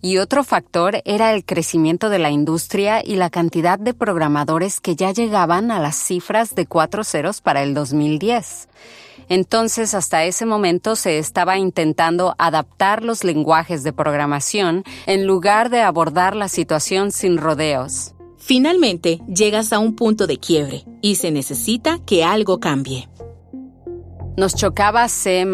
Y 0.02 0.18
otro 0.18 0.44
factor 0.44 1.02
era 1.06 1.34
el 1.34 1.46
crecimiento 1.46 2.10
de 2.10 2.20
la 2.20 2.30
industria 2.30 3.02
y 3.04 3.16
la 3.16 3.30
cantidad 3.30 3.80
de 3.80 3.94
programadores 3.94 4.80
que 4.80 4.96
ya 4.96 5.12
llegaban 5.12 5.72
a 5.72 5.80
las 5.80 5.96
cifras 5.96 6.54
de 6.54 6.68
cuatro 6.68 7.04
ceros 7.04 7.42
para 7.42 7.64
el 7.64 7.74
2010. 7.74 8.68
Entonces, 9.30 9.94
hasta 9.94 10.24
ese 10.26 10.46
momento 10.46 10.96
se 10.96 11.18
estaba 11.18 11.58
intentando 11.58 12.36
adaptar 12.38 13.04
los 13.04 13.24
lenguajes 13.24 13.84
de 13.84 13.94
programación 13.94 14.84
en 15.08 15.26
lugar 15.26 15.70
de 15.70 15.82
abordar 15.82 16.36
la 16.36 16.48
situación 16.48 17.12
sin 17.12 17.38
rodeos. 17.38 18.14
Finalmente, 18.38 19.22
llegas 19.28 19.74
a 19.74 19.80
un 19.80 19.96
punto 19.96 20.28
de 20.28 20.38
quiebre 20.38 20.86
y 21.02 21.16
se 21.16 21.32
necesita 21.32 21.98
que 22.06 22.24
algo 22.24 22.60
cambie. 22.60 23.10
Nos 24.38 24.54
chocaba 24.54 25.08
C 25.08 25.48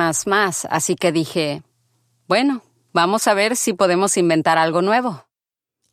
así 0.70 0.96
que 0.96 1.12
dije, 1.12 1.64
bueno, 2.28 2.64
vamos 2.94 3.28
a 3.28 3.34
ver 3.34 3.56
si 3.56 3.74
podemos 3.74 4.18
inventar 4.18 4.58
algo 4.58 4.82
nuevo. 4.82 5.26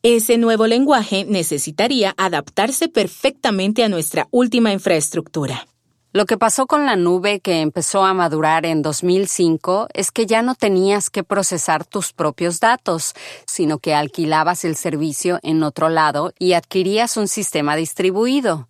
Ese 0.02 0.38
nuevo 0.38 0.66
lenguaje 0.66 1.24
necesitaría 1.24 2.14
adaptarse 2.16 2.88
perfectamente 2.88 3.82
a 3.82 3.88
nuestra 3.88 4.28
última 4.30 4.72
infraestructura. 4.72 5.66
Lo 6.12 6.24
que 6.24 6.38
pasó 6.38 6.66
con 6.66 6.86
la 6.86 6.96
nube 6.96 7.40
que 7.40 7.60
empezó 7.60 8.02
a 8.02 8.14
madurar 8.14 8.64
en 8.64 8.80
2005 8.80 9.88
es 9.92 10.10
que 10.10 10.24
ya 10.24 10.40
no 10.40 10.54
tenías 10.54 11.10
que 11.10 11.22
procesar 11.22 11.84
tus 11.84 12.14
propios 12.14 12.60
datos, 12.60 13.12
sino 13.46 13.78
que 13.78 13.94
alquilabas 13.94 14.64
el 14.64 14.74
servicio 14.74 15.38
en 15.42 15.62
otro 15.62 15.90
lado 15.90 16.32
y 16.38 16.54
adquirías 16.54 17.18
un 17.18 17.28
sistema 17.28 17.76
distribuido. 17.76 18.68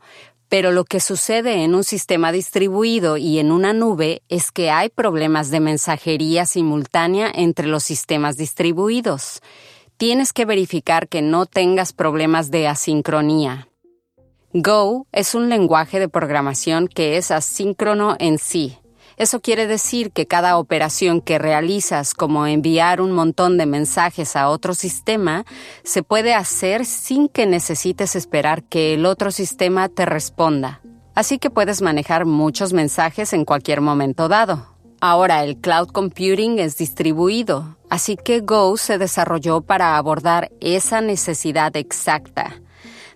Pero 0.49 0.73
lo 0.73 0.85
que 0.85 1.01
sucede 1.01 1.65
en 1.65 1.75
un 1.75 1.85
sistema 1.85 2.33
distribuido 2.33 3.17
y 3.17 3.39
en 3.39 3.53
una 3.53 3.73
nube 3.73 4.23
es 4.29 4.51
que 4.51 4.71
hay 4.71 4.89
problemas 4.89 5.51
de 5.51 5.61
mensajería 5.61 6.47
simultánea 6.47 7.31
entre 7.35 7.67
los 7.67 7.85
sistemas 7.85 8.37
distribuidos. 8.37 9.43
Tienes 9.99 10.33
que 10.33 10.45
verificar 10.45 11.09
que 11.09 11.23
no 11.23 11.45
tengas 11.45 11.93
problemas 11.93 12.51
de 12.51 12.69
asincronía. 12.69 13.69
Go 14.55 15.07
es 15.13 15.35
un 15.35 15.51
lenguaje 15.51 16.01
de 16.01 16.09
programación 16.09 16.89
que 16.89 17.19
es 17.19 17.31
asíncrono 17.31 18.17
en 18.19 18.39
sí, 18.39 18.79
Eso 19.19 19.41
quiere 19.41 19.67
decir 19.67 20.13
que 20.13 20.29
cada 20.29 20.59
operación 20.59 21.21
que 21.21 21.39
realizas, 21.39 22.15
como 22.15 22.47
enviar 22.47 23.01
un 23.01 23.11
montón 23.11 23.59
de 23.59 23.67
mensajes 23.67 24.37
a 24.37 24.49
otro 24.49 24.75
sistema, 24.75 25.45
se 25.83 26.05
puede 26.05 26.35
hacer 26.35 26.87
sin 26.87 27.29
que 27.29 27.45
necesites 27.45 28.15
esperar 28.15 28.63
que 28.63 28.95
el 28.95 29.05
otro 29.05 29.33
sistema 29.33 29.89
te 29.89 30.07
responda. 30.07 30.81
Así 31.17 31.41
que 31.41 31.51
puedes 31.51 31.83
manejar 31.83 32.27
muchos 32.27 32.73
mensajes 32.73 33.33
en 33.33 33.45
cualquier 33.45 33.81
momento 33.81 34.29
dado. 34.29 34.69
Ahora 35.01 35.43
el 35.43 35.57
cloud 35.57 35.89
computing 35.89 36.61
es 36.61 36.77
distribuido, 36.77 37.77
así 37.91 38.17
que 38.17 38.39
Go 38.39 38.77
se 38.77 38.99
desarrolló 38.99 39.63
para 39.63 39.97
abordar 39.97 40.53
esa 40.61 41.01
necesidad 41.01 41.77
exacta. 41.77 42.61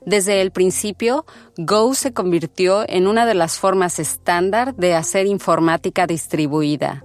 Desde 0.05 0.41
el 0.41 0.51
principio, 0.51 1.25
Go 1.57 1.95
se 1.95 2.13
convirtió 2.13 2.85
en 2.89 3.07
una 3.07 3.25
de 3.27 3.35
las 3.35 3.59
formas 3.59 3.99
estándar 3.99 4.75
de 4.75 4.95
hacer 4.95 5.27
informática 5.27 6.07
distribuida. 6.07 7.05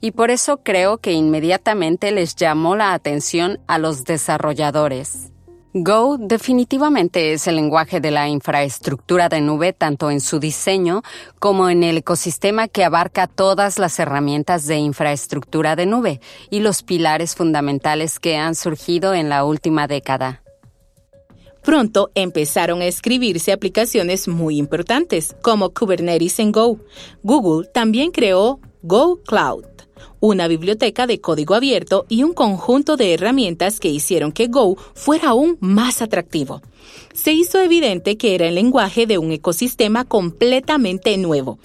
Y 0.00 0.12
por 0.12 0.30
eso 0.30 0.58
creo 0.62 0.98
que 0.98 1.12
inmediatamente 1.12 2.12
les 2.12 2.36
llamó 2.36 2.76
la 2.76 2.94
atención 2.94 3.58
a 3.66 3.78
los 3.78 4.04
desarrolladores. 4.04 5.30
Go 5.74 6.16
definitivamente 6.18 7.34
es 7.34 7.46
el 7.46 7.56
lenguaje 7.56 8.00
de 8.00 8.10
la 8.10 8.26
infraestructura 8.26 9.28
de 9.28 9.42
nube 9.42 9.74
tanto 9.74 10.10
en 10.10 10.20
su 10.20 10.40
diseño 10.40 11.02
como 11.38 11.68
en 11.68 11.82
el 11.82 11.98
ecosistema 11.98 12.68
que 12.68 12.84
abarca 12.84 13.26
todas 13.26 13.78
las 13.78 13.98
herramientas 13.98 14.66
de 14.66 14.76
infraestructura 14.76 15.76
de 15.76 15.84
nube 15.84 16.20
y 16.48 16.60
los 16.60 16.82
pilares 16.82 17.34
fundamentales 17.34 18.18
que 18.18 18.36
han 18.36 18.54
surgido 18.54 19.12
en 19.12 19.28
la 19.28 19.44
última 19.44 19.86
década. 19.86 20.42
Pronto 21.62 22.10
empezaron 22.14 22.80
a 22.80 22.86
escribirse 22.86 23.52
aplicaciones 23.52 24.28
muy 24.28 24.58
importantes, 24.58 25.36
como 25.42 25.70
Kubernetes 25.70 26.38
en 26.38 26.52
Go. 26.52 26.78
Google 27.22 27.68
también 27.72 28.10
creó 28.10 28.60
Go 28.82 29.20
Cloud, 29.24 29.64
una 30.20 30.48
biblioteca 30.48 31.06
de 31.06 31.20
código 31.20 31.54
abierto 31.54 32.06
y 32.08 32.22
un 32.22 32.32
conjunto 32.32 32.96
de 32.96 33.14
herramientas 33.14 33.80
que 33.80 33.88
hicieron 33.88 34.32
que 34.32 34.46
Go 34.46 34.76
fuera 34.94 35.30
aún 35.30 35.58
más 35.60 36.00
atractivo. 36.00 36.62
Se 37.12 37.32
hizo 37.32 37.60
evidente 37.60 38.16
que 38.16 38.34
era 38.34 38.48
el 38.48 38.54
lenguaje 38.54 39.06
de 39.06 39.18
un 39.18 39.32
ecosistema 39.32 40.04
completamente 40.04 41.16
nuevo. 41.18 41.58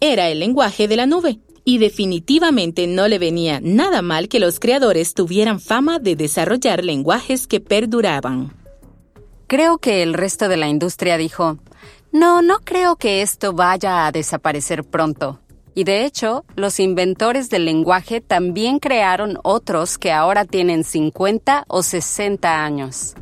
Era 0.00 0.28
el 0.30 0.40
lenguaje 0.40 0.88
de 0.88 0.96
la 0.96 1.06
nube, 1.06 1.38
y 1.64 1.78
definitivamente 1.78 2.86
no 2.86 3.08
le 3.08 3.18
venía 3.18 3.60
nada 3.62 4.02
mal 4.02 4.28
que 4.28 4.40
los 4.40 4.60
creadores 4.60 5.14
tuvieran 5.14 5.60
fama 5.60 5.98
de 5.98 6.14
desarrollar 6.14 6.84
lenguajes 6.84 7.46
que 7.46 7.60
perduraban. 7.60 8.63
Creo 9.54 9.78
que 9.78 10.02
el 10.02 10.14
resto 10.14 10.48
de 10.48 10.56
la 10.56 10.66
industria 10.66 11.16
dijo, 11.16 11.58
no, 12.10 12.42
no 12.42 12.58
creo 12.64 12.96
que 12.96 13.22
esto 13.22 13.52
vaya 13.52 14.04
a 14.04 14.10
desaparecer 14.10 14.82
pronto. 14.82 15.38
Y 15.76 15.84
de 15.84 16.04
hecho, 16.04 16.44
los 16.56 16.80
inventores 16.80 17.50
del 17.50 17.64
lenguaje 17.64 18.20
también 18.20 18.80
crearon 18.80 19.38
otros 19.44 19.96
que 19.96 20.10
ahora 20.10 20.44
tienen 20.44 20.82
50 20.82 21.66
o 21.68 21.84
60 21.84 22.64
años. 22.64 23.14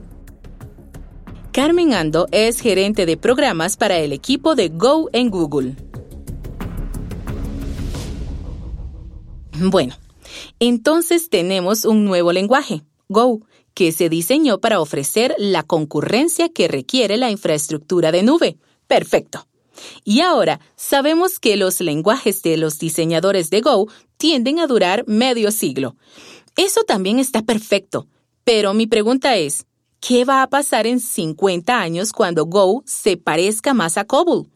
Carmen 1.53 1.93
Ando 1.93 2.27
es 2.33 2.61
gerente 2.61 3.05
de 3.05 3.19
programas 3.19 3.77
para 3.77 3.99
el 3.99 4.15
equipo 4.15 4.55
de 4.55 4.71
Go 4.71 5.11
en 5.13 5.29
Google. 5.29 5.77
Bueno, 9.61 9.97
entonces 10.61 11.29
tenemos 11.29 11.85
un 11.85 12.07
nuevo 12.07 12.33
lenguaje, 12.33 12.85
Go, 13.11 13.43
que 13.75 13.93
se 13.93 14.09
diseñó 14.09 14.59
para 14.59 14.81
ofrecer 14.81 15.35
la 15.39 15.63
concurrencia 15.63 16.49
que 16.49 16.69
requiere 16.69 17.17
la 17.17 17.31
infraestructura 17.31 18.13
de 18.13 18.23
nube. 18.23 18.57
Perfecto. 18.87 19.47
Y 20.05 20.21
ahora 20.21 20.61
sabemos 20.77 21.39
que 21.39 21.57
los 21.57 21.81
lenguajes 21.81 22.43
de 22.43 22.57
los 22.57 22.79
diseñadores 22.79 23.51
de 23.51 23.61
Go 23.61 23.89
tienden 24.17 24.59
a 24.59 24.67
durar 24.67 25.05
medio 25.07 25.51
siglo. 25.51 25.97
Eso 26.57 26.83
también 26.85 27.19
está 27.19 27.43
perfecto. 27.43 28.07
Pero 28.45 28.75
mi 28.75 28.87
pregunta 28.87 29.37
es, 29.37 29.67
¿qué 30.01 30.25
va 30.25 30.43
a 30.43 30.49
pasar 30.49 30.87
en 30.87 31.01
50 31.01 31.81
años 31.81 32.13
cuando 32.13 32.47
Go 32.47 32.83
se 32.87 33.17
parezca 33.17 33.73
más 33.73 33.97
a 33.97 34.05
COBOL? 34.05 34.49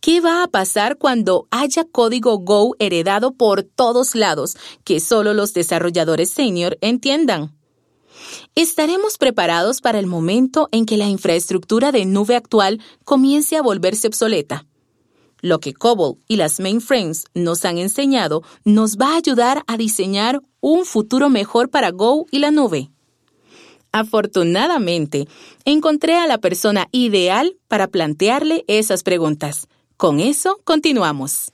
¿Qué 0.00 0.20
va 0.20 0.42
a 0.42 0.48
pasar 0.48 0.96
cuando 0.96 1.46
haya 1.50 1.84
código 1.84 2.38
Go 2.38 2.74
heredado 2.78 3.32
por 3.32 3.62
todos 3.62 4.14
lados 4.14 4.56
que 4.84 5.00
solo 5.00 5.34
los 5.34 5.52
desarrolladores 5.52 6.30
senior 6.30 6.78
entiendan? 6.80 7.55
Estaremos 8.56 9.18
preparados 9.18 9.82
para 9.82 9.98
el 9.98 10.06
momento 10.06 10.68
en 10.72 10.86
que 10.86 10.96
la 10.96 11.06
infraestructura 11.06 11.92
de 11.92 12.06
nube 12.06 12.34
actual 12.34 12.80
comience 13.04 13.56
a 13.56 13.62
volverse 13.62 14.08
obsoleta. 14.08 14.66
Lo 15.42 15.60
que 15.60 15.74
COBOL 15.74 16.16
y 16.26 16.36
las 16.36 16.58
mainframes 16.58 17.26
nos 17.34 17.64
han 17.66 17.76
enseñado 17.76 18.42
nos 18.64 18.96
va 18.96 19.12
a 19.12 19.16
ayudar 19.18 19.62
a 19.66 19.76
diseñar 19.76 20.40
un 20.60 20.86
futuro 20.86 21.28
mejor 21.28 21.68
para 21.68 21.90
Go 21.90 22.26
y 22.30 22.38
la 22.38 22.50
nube. 22.50 22.90
Afortunadamente, 23.92 25.28
encontré 25.66 26.16
a 26.16 26.26
la 26.26 26.38
persona 26.38 26.88
ideal 26.92 27.56
para 27.68 27.88
plantearle 27.88 28.64
esas 28.68 29.02
preguntas. 29.02 29.68
Con 29.98 30.18
eso, 30.18 30.58
continuamos. 30.64 31.52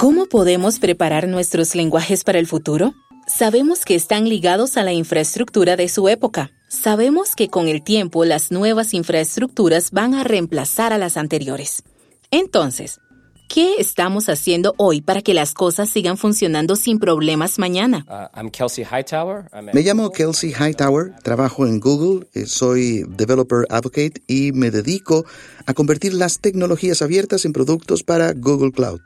¿Cómo 0.00 0.24
podemos 0.24 0.78
preparar 0.78 1.28
nuestros 1.28 1.74
lenguajes 1.74 2.24
para 2.24 2.38
el 2.38 2.46
futuro? 2.46 2.94
Sabemos 3.26 3.84
que 3.84 3.94
están 3.94 4.30
ligados 4.30 4.78
a 4.78 4.82
la 4.82 4.94
infraestructura 4.94 5.76
de 5.76 5.90
su 5.90 6.08
época. 6.08 6.52
Sabemos 6.68 7.36
que 7.36 7.48
con 7.48 7.68
el 7.68 7.82
tiempo 7.82 8.24
las 8.24 8.50
nuevas 8.50 8.94
infraestructuras 8.94 9.90
van 9.90 10.14
a 10.14 10.24
reemplazar 10.24 10.94
a 10.94 10.98
las 10.98 11.18
anteriores. 11.18 11.82
Entonces, 12.30 12.98
¿qué 13.46 13.74
estamos 13.76 14.30
haciendo 14.30 14.72
hoy 14.78 15.02
para 15.02 15.20
que 15.20 15.34
las 15.34 15.52
cosas 15.52 15.90
sigan 15.90 16.16
funcionando 16.16 16.76
sin 16.76 16.98
problemas 16.98 17.58
mañana? 17.58 18.06
Uh, 18.08 19.70
me 19.74 19.82
llamo 19.82 20.12
Kelsey 20.12 20.54
Hightower, 20.54 21.12
trabajo 21.22 21.66
en 21.66 21.78
Google, 21.78 22.26
eh, 22.32 22.46
soy 22.46 23.04
Developer 23.06 23.66
Advocate 23.68 24.22
y 24.26 24.52
me 24.52 24.70
dedico 24.70 25.26
a 25.66 25.74
convertir 25.74 26.14
las 26.14 26.40
tecnologías 26.40 27.02
abiertas 27.02 27.44
en 27.44 27.52
productos 27.52 28.02
para 28.02 28.32
Google 28.32 28.72
Cloud. 28.72 29.02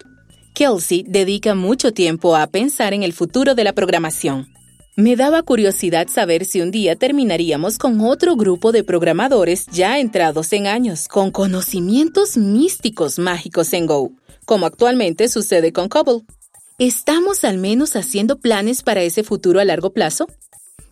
Kelsey 0.54 1.04
dedica 1.06 1.56
mucho 1.56 1.92
tiempo 1.92 2.36
a 2.36 2.46
pensar 2.46 2.94
en 2.94 3.02
el 3.02 3.12
futuro 3.12 3.56
de 3.56 3.64
la 3.64 3.72
programación. 3.72 4.48
Me 4.94 5.16
daba 5.16 5.42
curiosidad 5.42 6.06
saber 6.06 6.44
si 6.44 6.60
un 6.60 6.70
día 6.70 6.94
terminaríamos 6.94 7.76
con 7.76 8.00
otro 8.00 8.36
grupo 8.36 8.70
de 8.70 8.84
programadores 8.84 9.66
ya 9.72 9.98
entrados 9.98 10.52
en 10.52 10.68
años, 10.68 11.08
con 11.08 11.32
conocimientos 11.32 12.36
místicos 12.36 13.18
mágicos 13.18 13.72
en 13.72 13.86
Go, 13.86 14.12
como 14.44 14.66
actualmente 14.66 15.28
sucede 15.28 15.72
con 15.72 15.88
Cobble. 15.88 16.22
¿Estamos 16.78 17.42
al 17.42 17.58
menos 17.58 17.96
haciendo 17.96 18.38
planes 18.38 18.84
para 18.84 19.02
ese 19.02 19.24
futuro 19.24 19.58
a 19.58 19.64
largo 19.64 19.92
plazo? 19.92 20.28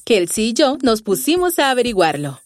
Kelsey 0.04 0.48
y 0.48 0.52
yo 0.54 0.76
nos 0.82 1.02
pusimos 1.02 1.60
a 1.60 1.70
averiguarlo 1.70 2.41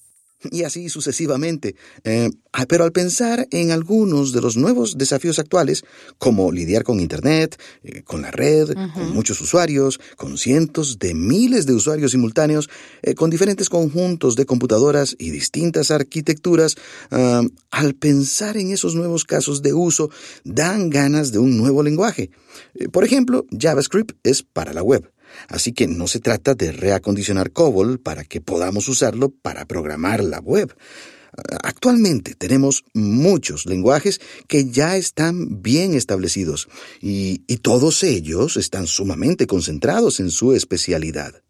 y 0.50 0.64
así 0.64 0.88
sucesivamente. 0.88 1.76
Eh, 2.04 2.30
ah, 2.52 2.66
pero 2.68 2.84
al 2.84 2.92
pensar 2.92 3.46
en 3.50 3.70
algunos 3.70 4.32
de 4.32 4.40
los 4.40 4.56
nuevos 4.56 4.98
desafíos 4.98 5.38
actuales, 5.38 5.84
como 6.18 6.52
lidiar 6.52 6.84
con 6.84 7.00
Internet, 7.00 7.60
eh, 7.82 8.02
con 8.02 8.22
la 8.22 8.30
red, 8.30 8.74
con 8.94 9.12
muchos 9.12 9.40
usuarios, 9.40 10.00
con 10.16 10.38
cientos 10.38 10.98
de 10.98 11.14
miles 11.14 11.66
de 11.66 11.74
usuarios 11.74 12.12
simultáneos, 12.12 12.68
eh, 13.02 13.14
con 13.14 13.30
diferentes 13.30 13.68
conjuntos 13.68 14.36
de 14.36 14.46
computadoras 14.46 15.16
y 15.18 15.30
distintas 15.30 15.90
arquitecturas, 15.90 16.76
ah, 17.10 17.42
al 17.70 17.94
pensar 17.94 18.56
en 18.56 18.70
esos 18.70 18.94
nuevos 18.94 19.24
casos 19.24 19.62
de 19.62 19.72
uso, 19.72 20.10
dan 20.44 20.90
ganas 20.90 21.32
de 21.32 21.38
un 21.38 21.56
nuevo 21.56 21.82
lenguaje. 21.82 22.30
por 22.90 23.04
ejemplo, 23.04 23.44
JavaScript 23.50 24.16
es 24.22 24.42
para 24.42 24.72
la 24.72 24.82
web. 24.82 25.10
Así 25.48 25.72
que 25.72 25.86
no 25.86 26.06
se 26.06 26.20
trata 26.20 26.54
de 26.54 26.72
reacondicionar 26.72 27.52
COBOL 27.52 27.98
para 27.98 28.24
que 28.24 28.40
podamos 28.40 28.88
usarlo 28.88 29.30
para 29.30 29.66
programar 29.66 30.22
la 30.22 30.40
web. 30.40 30.74
Actualmente 31.62 32.34
tenemos 32.34 32.84
muchos 32.94 33.66
lenguajes 33.66 34.20
que 34.48 34.70
ya 34.70 34.96
están 34.96 35.62
bien 35.62 35.94
establecidos 35.94 36.68
y, 37.00 37.38
todos 37.62 38.04
ellos 38.04 38.56
están 38.56 38.86
sumamente 38.86 39.46
concentrados 39.46 40.20
en 40.20 40.30
su 40.30 40.52
especialidad. 40.52 41.42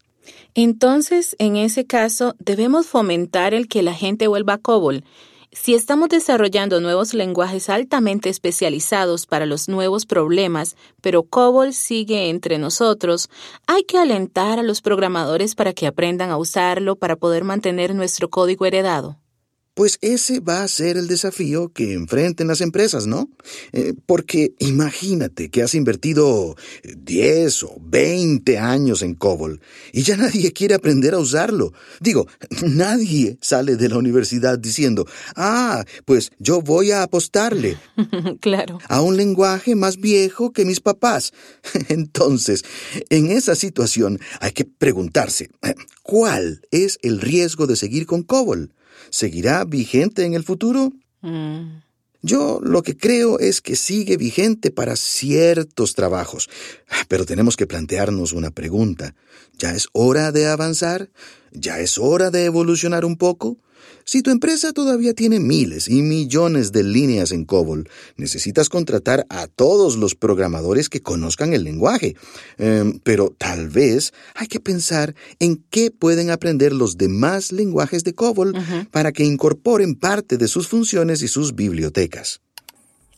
Entonces, 0.55 1.37
en 1.39 1.57
ese 1.57 1.85
caso, 1.85 2.35
debemos 2.39 2.87
fomentar 2.87 3.53
el 3.53 3.69
que 3.69 3.83
la 3.83 3.93
gente 3.93 4.29
vuelva 4.29 4.55
a 4.55 4.59
COBOL 4.59 5.05
si 5.53 5.75
estamos 5.75 6.09
desarrollando 6.09 6.81
nuevos 6.81 7.15
lenguajes 7.15 7.69
altamente 7.69 8.29
especializados 8.29 9.27
para 9.27 9.47
los 9.47 9.69
nuevos 9.69 10.07
problemas, 10.07 10.77
pero 11.01 11.23
COBOL 11.23 11.73
sigue 11.73 12.29
entre 12.29 12.59
nosotros, 12.59 13.29
hay 13.67 13.85
que 13.85 13.99
alentar 13.99 14.59
a 14.59 14.63
los 14.63 14.83
programadores 14.83 15.55
para 15.55 15.73
que 15.73 15.87
aprendan 15.87 16.31
a 16.31 16.37
usarlo 16.37 16.97
para 16.97 17.17
poder 17.17 17.45
mantener 17.45 17.95
nuestro 17.95 18.31
código 18.31 18.67
heredado. 18.67 19.17
Pues 19.77 19.99
ese 20.01 20.41
va 20.41 20.63
a 20.63 20.69
ser 20.69 20.97
el 20.97 21.07
desafío 21.07 21.69
que 21.69 21.93
enfrenten 21.93 22.47
las 22.47 22.63
empresas, 22.63 23.07
¿no? 23.07 23.29
Eh, 23.73 23.93
porque 24.07 24.55
imagínate 24.59 25.51
que 25.51 25.63
has 25.63 25.75
invertido 25.75 26.57
10 26.97 27.63
o 27.65 27.77
20 27.83 28.57
años 28.57 29.03
en 29.03 29.15
COBOL 29.15 29.61
y 29.93 30.03
ya 30.03 30.17
nadie 30.17 30.55
quiere 30.55 30.75
aprender 30.75 31.13
a 31.13 31.19
usarlo. 31.19 31.75
Digo, 32.01 32.27
nadie 32.63 33.37
sale 33.43 33.77
de 33.77 33.91
la 33.91 33.99
universidad 33.99 34.59
diciendo, 34.59 35.07
ah, 35.37 35.85
pues 36.07 36.33
yo 36.39 36.63
voy 36.63 36.93
a 36.93 37.03
apostarle. 37.03 37.77
claro. 38.41 38.79
A 38.89 39.03
un 39.03 39.19
lenguaje 39.19 39.75
más 39.75 39.99
viejo 39.99 40.55
que 40.55 40.65
mis 40.65 40.81
papás. 40.81 41.35
Entonces, 41.91 42.65
en 43.11 43.31
esa 43.31 43.55
situación 43.55 44.21
hay 44.41 44.53
que 44.53 44.65
preguntarse, 44.65 45.51
¿cuál 46.03 46.63
es 46.71 46.99
el 47.03 47.21
riesgo 47.21 47.67
de 47.67 47.77
seguir 47.77 48.07
con 48.07 48.23
COBOL? 48.23 48.73
¿Seguirá 49.11 49.65
vigente 49.65 50.25
en 50.25 50.35
el 50.35 50.45
futuro? 50.45 50.93
Mm. 51.23 51.83
Yo 52.23 52.61
lo 52.63 52.83
que 52.83 52.97
creo 52.97 53.39
es 53.39 53.61
que 53.61 53.77
sigue 53.77 54.17
vigente 54.17 54.71
para 54.71 54.97
ciertos 54.97 55.95
trabajos, 55.95 56.49
pero 57.09 57.25
tenemos 57.25 57.57
que 57.57 57.67
plantearnos 57.67 58.33
una 58.33 58.51
pregunta. 58.51 59.15
¿Ya 59.59 59.75
es 59.75 59.89
hora 59.93 60.33
de 60.33 60.49
avanzar? 60.49 61.11
¿Ya 61.53 61.79
es 61.79 61.99
hora 61.99 62.31
de 62.31 62.45
evolucionar 62.45 63.05
un 63.05 63.17
poco? 63.17 63.59
Si 64.05 64.23
tu 64.23 64.31
empresa 64.31 64.73
todavía 64.73 65.15
tiene 65.15 65.41
miles 65.41 65.89
y 65.89 66.03
millones 66.03 66.73
de 66.73 66.85
líneas 66.85 67.33
en 67.33 67.45
COBOL, 67.45 67.89
necesitas 68.17 68.69
contratar 68.69 69.27
a 69.29 69.47
todos 69.49 69.97
los 69.97 70.15
programadores 70.15 70.89
que 70.89 71.03
conozcan 71.03 71.53
el 71.53 71.65
lenguaje. 71.65 72.17
Em, 72.59 73.01
pero 73.03 73.35
tal 73.37 73.69
vez 73.69 74.13
hay 74.35 74.47
que 74.47 74.61
pensar 74.61 75.15
en 75.41 75.65
qué 75.71 75.91
pueden 75.91 76.31
aprender 76.31 76.73
los 76.73 76.97
demás 76.97 77.53
lenguajes 77.53 78.05
de 78.05 78.15
COBOL 78.15 78.55
para 78.91 79.13
que 79.13 79.25
incorporen 79.25 79.95
parte 79.95 80.37
de 80.37 80.49
sus 80.49 80.69
funciones 80.69 81.23
y 81.23 81.29
sus 81.29 81.55
bibliotecas. 81.55 82.41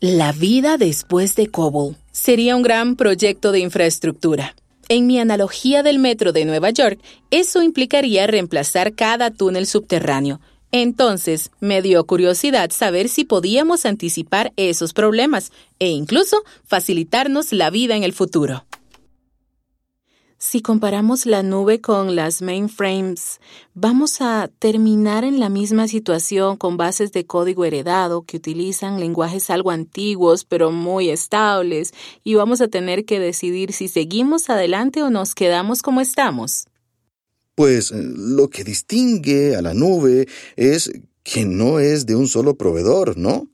La 0.00 0.30
vida 0.32 0.76
después 0.78 1.34
de 1.34 1.48
COBOL 1.48 1.96
sería 2.12 2.54
un 2.54 2.62
gran 2.62 2.94
proyecto 2.94 3.50
de 3.50 3.58
infraestructura. 3.58 4.54
En 4.88 5.06
mi 5.06 5.18
analogía 5.18 5.82
del 5.82 5.98
metro 5.98 6.32
de 6.32 6.44
Nueva 6.44 6.70
York, 6.70 7.00
eso 7.30 7.62
implicaría 7.62 8.26
reemplazar 8.26 8.94
cada 8.94 9.30
túnel 9.30 9.66
subterráneo, 9.66 10.40
entonces 10.72 11.50
me 11.60 11.82
dio 11.82 12.04
curiosidad 12.04 12.70
saber 12.70 13.08
si 13.08 13.24
podíamos 13.24 13.86
anticipar 13.86 14.52
esos 14.56 14.92
problemas 14.92 15.52
e 15.78 15.88
incluso 15.88 16.42
facilitarnos 16.64 17.52
la 17.52 17.70
vida 17.70 17.96
en 17.96 18.04
el 18.04 18.12
futuro. 18.12 18.64
Si 20.40 20.62
comparamos 20.62 21.26
la 21.26 21.42
nube 21.42 21.80
con 21.80 22.14
las 22.14 22.42
mainframes, 22.42 23.40
vamos 23.74 24.20
a 24.20 24.48
terminar 24.60 25.24
en 25.24 25.40
la 25.40 25.48
misma 25.48 25.88
situación 25.88 26.56
con 26.56 26.76
bases 26.76 27.10
de 27.10 27.26
código 27.26 27.64
heredado 27.64 28.22
que 28.22 28.36
utilizan 28.36 29.00
lenguajes 29.00 29.50
algo 29.50 29.72
antiguos 29.72 30.44
pero 30.44 30.70
muy 30.70 31.10
estables 31.10 31.92
y 32.22 32.34
vamos 32.34 32.60
a 32.60 32.68
tener 32.68 33.04
que 33.04 33.18
decidir 33.18 33.72
si 33.72 33.88
seguimos 33.88 34.48
adelante 34.48 35.02
o 35.02 35.10
nos 35.10 35.34
quedamos 35.34 35.82
como 35.82 36.00
estamos. 36.00 36.67
Pues 37.58 37.90
eh, 37.90 37.96
lo 38.00 38.50
que 38.50 38.62
distingue 38.62 39.56
a 39.56 39.62
la 39.62 39.74
nube 39.74 40.28
es 40.54 40.92
que 41.24 41.44
no 41.44 41.80
es 41.80 42.06
de 42.06 42.14
un 42.14 42.28
solo 42.28 42.54
proveedor, 42.56 43.18
¿no? 43.18 43.48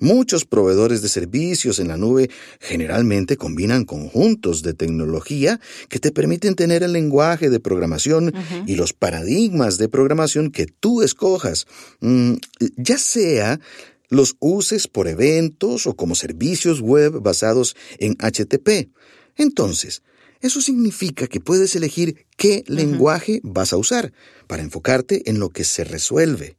Muchos 0.00 0.44
proveedores 0.44 1.00
de 1.00 1.08
servicios 1.08 1.78
en 1.78 1.86
la 1.86 1.96
nube 1.96 2.28
generalmente 2.58 3.36
combinan 3.36 3.84
conjuntos 3.84 4.62
de 4.62 4.74
tecnología 4.74 5.60
que 5.88 6.00
te 6.00 6.10
permiten 6.10 6.56
tener 6.56 6.82
el 6.82 6.92
lenguaje 6.92 7.48
de 7.48 7.60
programación 7.60 8.34
y 8.66 8.74
los 8.74 8.92
paradigmas 8.92 9.78
de 9.78 9.88
programación 9.88 10.50
que 10.50 10.66
tú 10.66 11.02
escojas, 11.02 11.68
mm, 12.00 12.32
ya 12.76 12.98
sea 12.98 13.60
los 14.08 14.34
uses 14.40 14.88
por 14.88 15.06
eventos 15.06 15.86
o 15.86 15.94
como 15.94 16.16
servicios 16.16 16.80
web 16.80 17.20
basados 17.22 17.76
en 18.00 18.16
HTTP. 18.18 18.90
Entonces, 19.36 20.02
eso 20.46 20.60
significa 20.60 21.26
que 21.26 21.40
puedes 21.40 21.76
elegir 21.76 22.26
qué 22.36 22.64
lenguaje 22.66 23.40
vas 23.42 23.72
a 23.72 23.76
usar 23.76 24.12
para 24.46 24.62
enfocarte 24.62 25.28
en 25.28 25.38
lo 25.38 25.50
que 25.50 25.64
se 25.64 25.84
resuelve. 25.84 26.56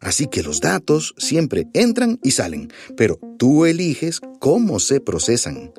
Así 0.00 0.26
que 0.26 0.42
los 0.42 0.60
datos 0.60 1.14
siempre 1.16 1.68
entran 1.74 2.18
y 2.22 2.32
salen, 2.32 2.72
pero 2.96 3.18
tú 3.38 3.66
eliges 3.66 4.20
cómo 4.40 4.80
se 4.80 5.00
procesan. 5.00 5.72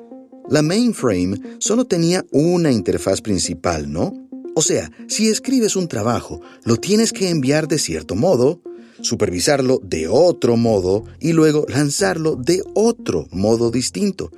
La 0.48 0.62
mainframe 0.62 1.40
solo 1.58 1.84
tenía 1.84 2.24
una 2.30 2.70
interfaz 2.70 3.20
principal, 3.20 3.90
¿no? 3.90 4.12
O 4.54 4.62
sea, 4.62 4.90
si 5.08 5.28
escribes 5.28 5.76
un 5.76 5.88
trabajo, 5.88 6.40
lo 6.64 6.76
tienes 6.76 7.12
que 7.12 7.28
enviar 7.28 7.66
de 7.66 7.78
cierto 7.78 8.14
modo, 8.14 8.62
supervisarlo 9.00 9.80
de 9.82 10.08
otro 10.08 10.56
modo 10.56 11.04
y 11.20 11.32
luego 11.32 11.66
lanzarlo 11.68 12.36
de 12.36 12.62
otro 12.74 13.26
modo 13.30 13.70
distinto. 13.70 14.30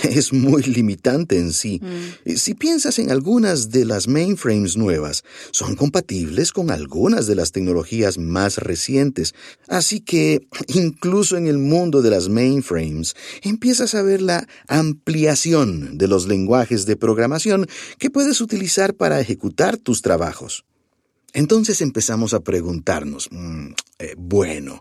es 0.08 0.32
muy 0.32 0.62
limitante 0.62 1.38
en 1.38 1.52
sí. 1.52 1.80
Mm. 1.82 2.36
Si 2.36 2.54
piensas 2.54 2.98
en 2.98 3.10
algunas 3.10 3.70
de 3.70 3.84
las 3.84 4.08
mainframes 4.08 4.76
nuevas, 4.76 5.24
son 5.50 5.76
compatibles 5.76 6.52
con 6.52 6.70
algunas 6.70 7.26
de 7.26 7.34
las 7.34 7.52
tecnologías 7.52 8.18
más 8.18 8.58
recientes. 8.58 9.34
Así 9.68 10.00
que, 10.00 10.46
incluso 10.68 11.36
en 11.36 11.46
el 11.46 11.58
mundo 11.58 12.02
de 12.02 12.10
las 12.10 12.28
mainframes, 12.28 13.14
empiezas 13.42 13.94
a 13.94 14.02
ver 14.02 14.22
la 14.22 14.46
ampliación 14.68 15.98
de 15.98 16.08
los 16.08 16.26
lenguajes 16.26 16.86
de 16.86 16.96
programación 16.96 17.66
que 17.98 18.10
puedes 18.10 18.40
utilizar 18.40 18.94
para 18.94 19.20
ejecutar 19.20 19.76
tus 19.76 20.02
trabajos. 20.02 20.64
Entonces 21.32 21.80
empezamos 21.80 22.34
a 22.34 22.40
preguntarnos, 22.40 23.28
mm, 23.30 23.66
eh, 24.00 24.14
bueno, 24.18 24.80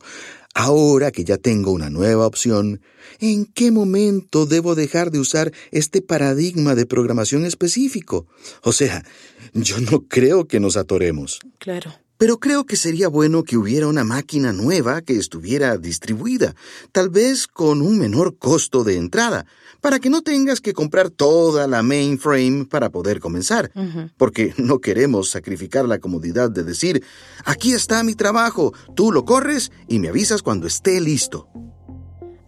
Ahora 0.61 1.11
que 1.11 1.23
ya 1.23 1.37
tengo 1.37 1.71
una 1.71 1.89
nueva 1.89 2.27
opción, 2.27 2.81
¿en 3.21 3.45
qué 3.45 3.71
momento 3.71 4.45
debo 4.45 4.75
dejar 4.75 5.09
de 5.09 5.17
usar 5.17 5.53
este 5.71 6.01
paradigma 6.01 6.75
de 6.75 6.85
programación 6.85 7.45
específico? 7.45 8.27
O 8.63 8.73
sea, 8.73 9.05
yo 9.53 9.79
no 9.79 10.01
creo 10.09 10.49
que 10.49 10.59
nos 10.59 10.75
atoremos. 10.75 11.39
Claro. 11.59 11.93
Pero 12.19 12.37
creo 12.37 12.65
que 12.65 12.75
sería 12.75 13.07
bueno 13.07 13.45
que 13.45 13.55
hubiera 13.55 13.87
una 13.87 14.03
máquina 14.03 14.51
nueva 14.51 15.01
que 15.01 15.15
estuviera 15.15 15.77
distribuida, 15.77 16.53
tal 16.91 17.09
vez 17.09 17.47
con 17.47 17.81
un 17.81 17.97
menor 17.97 18.37
costo 18.37 18.83
de 18.83 18.97
entrada, 18.97 19.45
para 19.79 19.99
que 19.99 20.09
no 20.09 20.21
tengas 20.21 20.59
que 20.59 20.73
comprar 20.73 21.11
toda 21.11 21.65
la 21.65 21.81
mainframe 21.81 22.65
para 22.65 22.89
poder 22.89 23.21
comenzar, 23.21 23.71
porque 24.17 24.53
no 24.57 24.79
queremos 24.79 25.29
sacrificar 25.29 25.85
la 25.85 25.99
comodidad 25.99 26.51
de 26.51 26.63
decir, 26.63 27.05
aquí 27.45 27.71
está 27.71 28.03
mi 28.03 28.15
trabajo, 28.15 28.73
tú 28.97 29.13
lo 29.13 29.23
corres 29.23 29.71
y 29.87 29.99
me 29.99 30.09
avisas 30.09 30.41
cuando 30.41 30.67
esté 30.67 30.99
listo. 30.99 31.47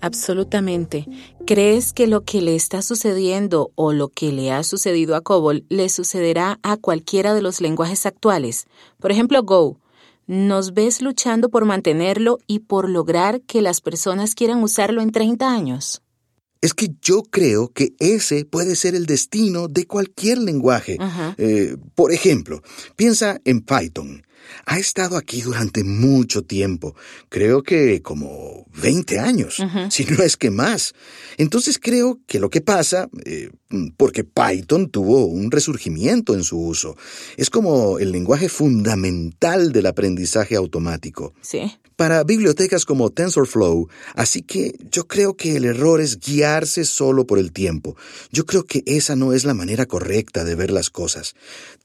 Absolutamente. 0.01 1.07
¿Crees 1.45 1.93
que 1.93 2.07
lo 2.07 2.23
que 2.23 2.41
le 2.41 2.55
está 2.55 2.81
sucediendo 2.81 3.71
o 3.75 3.93
lo 3.93 4.09
que 4.09 4.31
le 4.31 4.51
ha 4.51 4.63
sucedido 4.63 5.15
a 5.15 5.21
COBOL 5.21 5.65
le 5.69 5.89
sucederá 5.89 6.59
a 6.63 6.77
cualquiera 6.77 7.33
de 7.33 7.41
los 7.41 7.61
lenguajes 7.61 8.05
actuales? 8.05 8.65
Por 8.99 9.11
ejemplo, 9.11 9.43
Go. 9.43 9.77
¿Nos 10.27 10.73
ves 10.73 11.01
luchando 11.01 11.49
por 11.49 11.65
mantenerlo 11.65 12.39
y 12.47 12.59
por 12.59 12.89
lograr 12.89 13.41
que 13.41 13.61
las 13.61 13.81
personas 13.81 14.33
quieran 14.33 14.63
usarlo 14.63 15.01
en 15.01 15.11
30 15.11 15.51
años? 15.51 16.01
Es 16.61 16.73
que 16.73 16.89
yo 17.01 17.23
creo 17.23 17.69
que 17.69 17.95
ese 17.99 18.45
puede 18.45 18.75
ser 18.75 18.95
el 18.95 19.07
destino 19.07 19.67
de 19.67 19.85
cualquier 19.85 20.37
lenguaje. 20.37 20.97
Eh, 21.37 21.75
por 21.95 22.13
ejemplo, 22.13 22.61
piensa 22.95 23.41
en 23.45 23.61
Python. 23.61 24.23
Ha 24.65 24.79
estado 24.79 25.17
aquí 25.17 25.41
durante 25.41 25.83
mucho 25.83 26.43
tiempo, 26.43 26.95
creo 27.29 27.63
que 27.63 28.01
como 28.01 28.65
20 28.81 29.19
años, 29.19 29.57
si 29.89 30.05
no 30.05 30.23
es 30.23 30.37
que 30.37 30.51
más. 30.51 30.93
Entonces 31.37 31.79
creo 31.79 32.19
que 32.27 32.39
lo 32.39 32.49
que 32.49 32.61
pasa, 32.61 33.09
eh, 33.25 33.49
porque 33.97 34.23
Python 34.23 34.89
tuvo 34.89 35.25
un 35.25 35.51
resurgimiento 35.51 36.33
en 36.33 36.43
su 36.43 36.59
uso, 36.59 36.95
es 37.37 37.49
como 37.49 37.99
el 37.99 38.11
lenguaje 38.11 38.49
fundamental 38.49 39.71
del 39.71 39.85
aprendizaje 39.85 40.55
automático. 40.55 41.33
Sí. 41.41 41.77
Para 41.95 42.23
bibliotecas 42.23 42.85
como 42.85 43.11
TensorFlow, 43.11 43.87
así 44.15 44.41
que 44.41 44.75
yo 44.91 45.07
creo 45.07 45.35
que 45.35 45.55
el 45.55 45.65
error 45.65 46.01
es 46.01 46.19
guiarse 46.19 46.83
solo 46.83 47.27
por 47.27 47.37
el 47.37 47.51
tiempo. 47.51 47.95
Yo 48.31 48.45
creo 48.45 48.65
que 48.65 48.83
esa 48.85 49.15
no 49.15 49.33
es 49.33 49.45
la 49.45 49.53
manera 49.53 49.85
correcta 49.85 50.43
de 50.43 50.55
ver 50.55 50.71
las 50.71 50.89
cosas. 50.89 51.35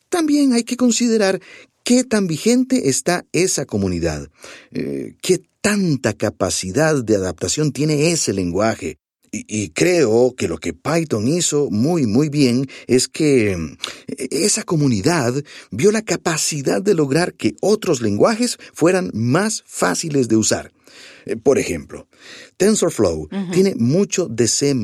También 0.09 0.53
hay 0.53 0.65
que 0.65 0.77
considerar 0.77 1.41
qué 1.87 2.03
tan 2.03 2.27
vigente 2.27 2.89
está 2.89 3.25
esa 3.33 3.65
comunidad, 3.65 4.29
eh, 4.73 5.15
qué 5.23 5.41
tanta 5.61 6.15
capacidad 6.15 6.97
de 7.05 7.15
adaptación 7.15 7.71
tiene 7.71 8.11
ese 8.11 8.33
lenguaje. 8.33 8.99
Y, 9.31 9.69
creo 9.71 10.35
que 10.35 10.49
lo 10.49 10.59
que 10.59 10.73
Python 10.73 11.29
hizo 11.29 11.69
muy, 11.71 12.07
muy 12.07 12.29
bien 12.29 12.67
es 12.89 13.07
que 13.07 13.57
mm, 13.57 13.77
esa 14.31 14.65
comunidad 14.65 15.35
vio 15.71 15.93
la 15.93 16.03
capacidad 16.03 16.83
de 16.83 16.95
lograr 16.95 17.35
que 17.35 17.55
otros 17.61 18.01
lenguajes 18.01 18.59
fueran 18.73 19.11
más 19.15 19.63
fáciles 19.67 20.27
de 20.29 20.37
usar. 20.37 20.73
Eh, 21.25 21.37
por 21.37 21.59
ejemplo, 21.59 22.09
TensorFlow 22.57 23.29
tiene 23.53 23.77
mucho 23.77 24.27
de 24.27 24.49
C++, 24.49 24.75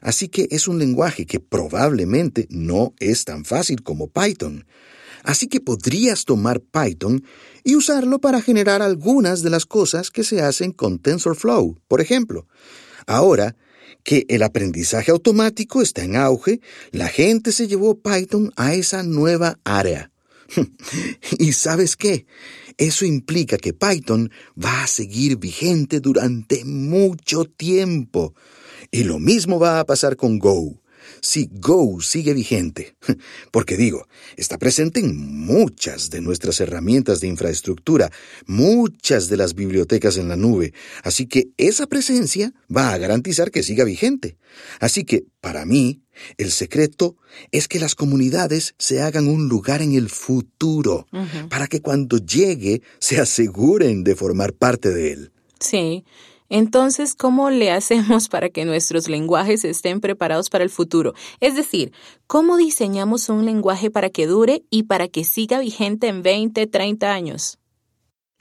así 0.00 0.28
que 0.28 0.48
es 0.50 0.66
un 0.66 0.78
lenguaje 0.80 1.24
que 1.24 1.38
probablemente 1.38 2.48
no 2.50 2.94
es 2.98 3.24
tan 3.24 3.44
fácil 3.44 3.84
como 3.84 4.08
Python. 4.08 4.64
Así 5.24 5.48
que 5.48 5.60
podrías 5.60 6.24
tomar 6.24 6.60
Python 6.60 7.24
y 7.64 7.76
usarlo 7.76 8.20
para 8.20 8.40
generar 8.42 8.82
algunas 8.82 9.42
de 9.42 9.50
las 9.50 9.66
cosas 9.66 10.10
que 10.10 10.24
se 10.24 10.42
hacen 10.42 10.72
con 10.72 10.98
TensorFlow, 10.98 11.78
por 11.88 12.00
ejemplo. 12.00 12.46
Ahora 13.06 13.56
que 14.02 14.24
el 14.28 14.42
aprendizaje 14.42 15.10
automático 15.10 15.82
está 15.82 16.04
en 16.04 16.16
auge, 16.16 16.60
la 16.90 17.08
gente 17.08 17.52
se 17.52 17.68
llevó 17.68 18.00
Python 18.00 18.52
a 18.56 18.74
esa 18.74 19.02
nueva 19.02 19.58
área. 19.64 20.10
¿Y 21.38 21.52
sabes 21.52 21.96
qué? 21.96 22.26
Eso 22.78 23.04
implica 23.04 23.58
que 23.58 23.74
Python 23.74 24.30
va 24.62 24.84
a 24.84 24.86
seguir 24.86 25.36
vigente 25.36 26.00
durante 26.00 26.64
mucho 26.64 27.44
tiempo. 27.44 28.34
Y 28.90 29.04
lo 29.04 29.18
mismo 29.18 29.58
va 29.58 29.80
a 29.80 29.86
pasar 29.86 30.16
con 30.16 30.38
Go 30.38 30.79
si 31.20 31.48
Go 31.52 32.00
sigue 32.00 32.34
vigente. 32.34 32.96
Porque 33.50 33.76
digo, 33.76 34.06
está 34.36 34.58
presente 34.58 35.00
en 35.00 35.16
muchas 35.16 36.10
de 36.10 36.20
nuestras 36.20 36.60
herramientas 36.60 37.20
de 37.20 37.28
infraestructura, 37.28 38.10
muchas 38.46 39.28
de 39.28 39.36
las 39.36 39.54
bibliotecas 39.54 40.16
en 40.16 40.28
la 40.28 40.36
nube, 40.36 40.72
así 41.02 41.26
que 41.26 41.50
esa 41.56 41.86
presencia 41.86 42.52
va 42.74 42.92
a 42.92 42.98
garantizar 42.98 43.50
que 43.50 43.62
siga 43.62 43.84
vigente. 43.84 44.36
Así 44.80 45.04
que, 45.04 45.24
para 45.40 45.64
mí, 45.64 46.02
el 46.38 46.50
secreto 46.50 47.16
es 47.52 47.68
que 47.68 47.78
las 47.78 47.94
comunidades 47.94 48.74
se 48.78 49.00
hagan 49.00 49.28
un 49.28 49.48
lugar 49.48 49.82
en 49.82 49.94
el 49.94 50.10
futuro, 50.10 51.06
para 51.48 51.66
que 51.66 51.80
cuando 51.80 52.18
llegue 52.18 52.82
se 52.98 53.20
aseguren 53.20 54.04
de 54.04 54.16
formar 54.16 54.52
parte 54.52 54.90
de 54.90 55.12
él. 55.12 55.32
Sí, 55.58 56.04
entonces, 56.50 57.14
¿cómo 57.14 57.48
le 57.48 57.70
hacemos 57.70 58.28
para 58.28 58.50
que 58.50 58.64
nuestros 58.64 59.08
lenguajes 59.08 59.64
estén 59.64 60.00
preparados 60.00 60.50
para 60.50 60.64
el 60.64 60.70
futuro? 60.70 61.14
Es 61.38 61.54
decir, 61.54 61.92
¿cómo 62.26 62.56
diseñamos 62.56 63.28
un 63.28 63.46
lenguaje 63.46 63.90
para 63.90 64.10
que 64.10 64.26
dure 64.26 64.64
y 64.68 64.82
para 64.82 65.06
que 65.06 65.22
siga 65.22 65.60
vigente 65.60 66.08
en 66.08 66.22
20, 66.22 66.66
30 66.66 67.12
años? 67.12 67.59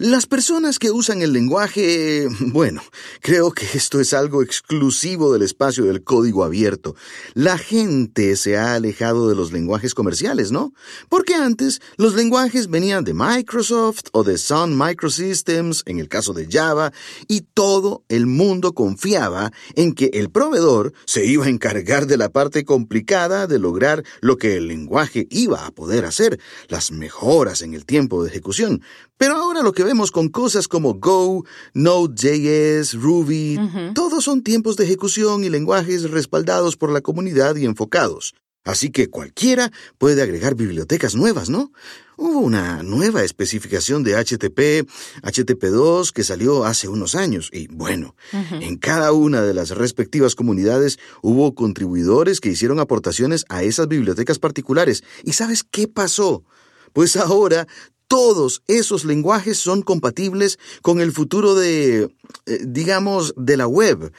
Las 0.02 0.28
personas 0.28 0.80
que 0.80 0.92
usan 0.92 1.22
el 1.22 1.34
lenguaje, 1.34 2.30
bueno, 2.40 2.82
creo 3.20 3.52
que 3.52 3.66
esto 3.74 4.00
es 4.00 4.14
algo 4.14 4.42
exclusivo 4.42 5.34
del 5.34 5.42
espacio 5.42 5.84
del 5.84 6.06
código 6.06 6.46
abierto. 6.46 6.96
La 7.34 7.58
gente 7.58 8.38
se 8.38 8.56
ha 8.56 8.76
alejado 8.76 9.28
de 9.28 9.36
los 9.36 9.52
lenguajes 9.52 9.94
comerciales, 9.94 10.54
¿no? 10.54 10.72
Porque 11.10 11.36
antes 11.36 11.82
los 11.98 12.16
lenguajes 12.16 12.70
venían 12.70 13.04
de 13.04 13.14
Microsoft 13.14 14.04
o 14.14 14.24
de 14.24 14.38
Sun 14.38 14.78
Microsystems, 14.78 15.84
en 15.86 16.00
el 16.00 16.08
caso 16.08 16.32
de 16.32 16.48
Java, 16.50 16.94
y 17.28 17.42
todo 17.42 18.06
el 18.08 18.26
mundo 18.26 18.74
confiaba 18.74 19.52
en 19.76 19.92
que 19.92 20.12
el 20.14 20.30
proveedor 20.30 20.94
se 21.04 21.26
iba 21.26 21.44
a 21.44 21.50
encargar 21.50 22.08
de 22.08 22.16
la 22.16 22.30
parte 22.30 22.64
complicada 22.64 23.48
de 23.48 23.60
lograr 23.60 24.06
lo 24.22 24.38
que 24.38 24.56
el 24.56 24.70
lenguaje 24.70 25.28
iba 25.30 25.66
a 25.66 25.72
poder 25.72 26.06
hacer, 26.06 26.40
las 26.70 26.90
mejoras 26.94 27.62
en 27.64 27.74
el 27.74 27.86
tiempo 27.86 28.24
de 28.24 28.30
ejecución. 28.30 28.82
Pero 29.20 29.36
ahora 29.36 29.64
lo 29.64 29.74
que 29.74 29.84
vemos 29.84 30.12
con 30.12 30.30
cosas 30.30 30.70
como 30.70 30.94
Go, 30.94 31.44
Node.js, 31.74 32.94
Ruby, 32.94 33.60
todos 33.94 34.24
son 34.24 34.44
tiempos 34.44 34.78
de 34.78 34.86
ejecución 34.86 35.44
y 35.44 35.50
lenguajes 35.50 36.10
respaldados 36.10 36.78
por 36.78 36.90
la 36.90 37.02
comunidad 37.02 37.58
y 37.58 37.66
enfocados. 37.66 38.34
Así 38.64 38.92
que 38.92 39.10
cualquiera 39.10 39.74
puede 39.98 40.22
agregar 40.22 40.56
bibliotecas 40.56 41.16
nuevas, 41.16 41.50
¿no? 41.50 41.74
Hubo 42.16 42.40
una 42.40 42.82
nueva 42.82 43.26
especificación 43.26 44.04
de 44.04 44.16
HTTP, 44.16 44.90
HTTP2, 45.22 46.14
que 46.14 46.24
salió 46.24 46.64
hace 46.64 46.88
unos 46.88 47.14
años. 47.16 47.50
Y 47.52 47.68
bueno, 47.68 48.16
en 48.32 48.78
cada 48.78 49.12
una 49.12 49.42
de 49.42 49.54
las 49.54 49.72
respectivas 49.72 50.34
comunidades 50.34 50.98
hubo 51.22 51.56
contribuidores 51.56 52.40
que 52.40 52.50
hicieron 52.50 52.80
aportaciones 52.80 53.44
a 53.50 53.64
esas 53.64 53.90
bibliotecas 53.90 54.40
particulares. 54.40 55.04
¿Y 55.26 55.34
sabes 55.34 55.66
qué 55.66 55.90
pasó? 55.90 56.46
Pues 56.94 57.18
ahora 57.18 57.68
todos 58.10 58.64
esos 58.68 59.06
lenguajes 59.06 59.60
son 59.60 59.84
compatibles 59.84 60.58
con 60.82 61.00
el 61.00 61.12
futuro 61.14 61.54
de, 61.54 62.10
eh, 62.48 62.60
digamos, 62.66 63.34
de 63.38 63.56
la 63.56 63.68
web, 63.68 64.12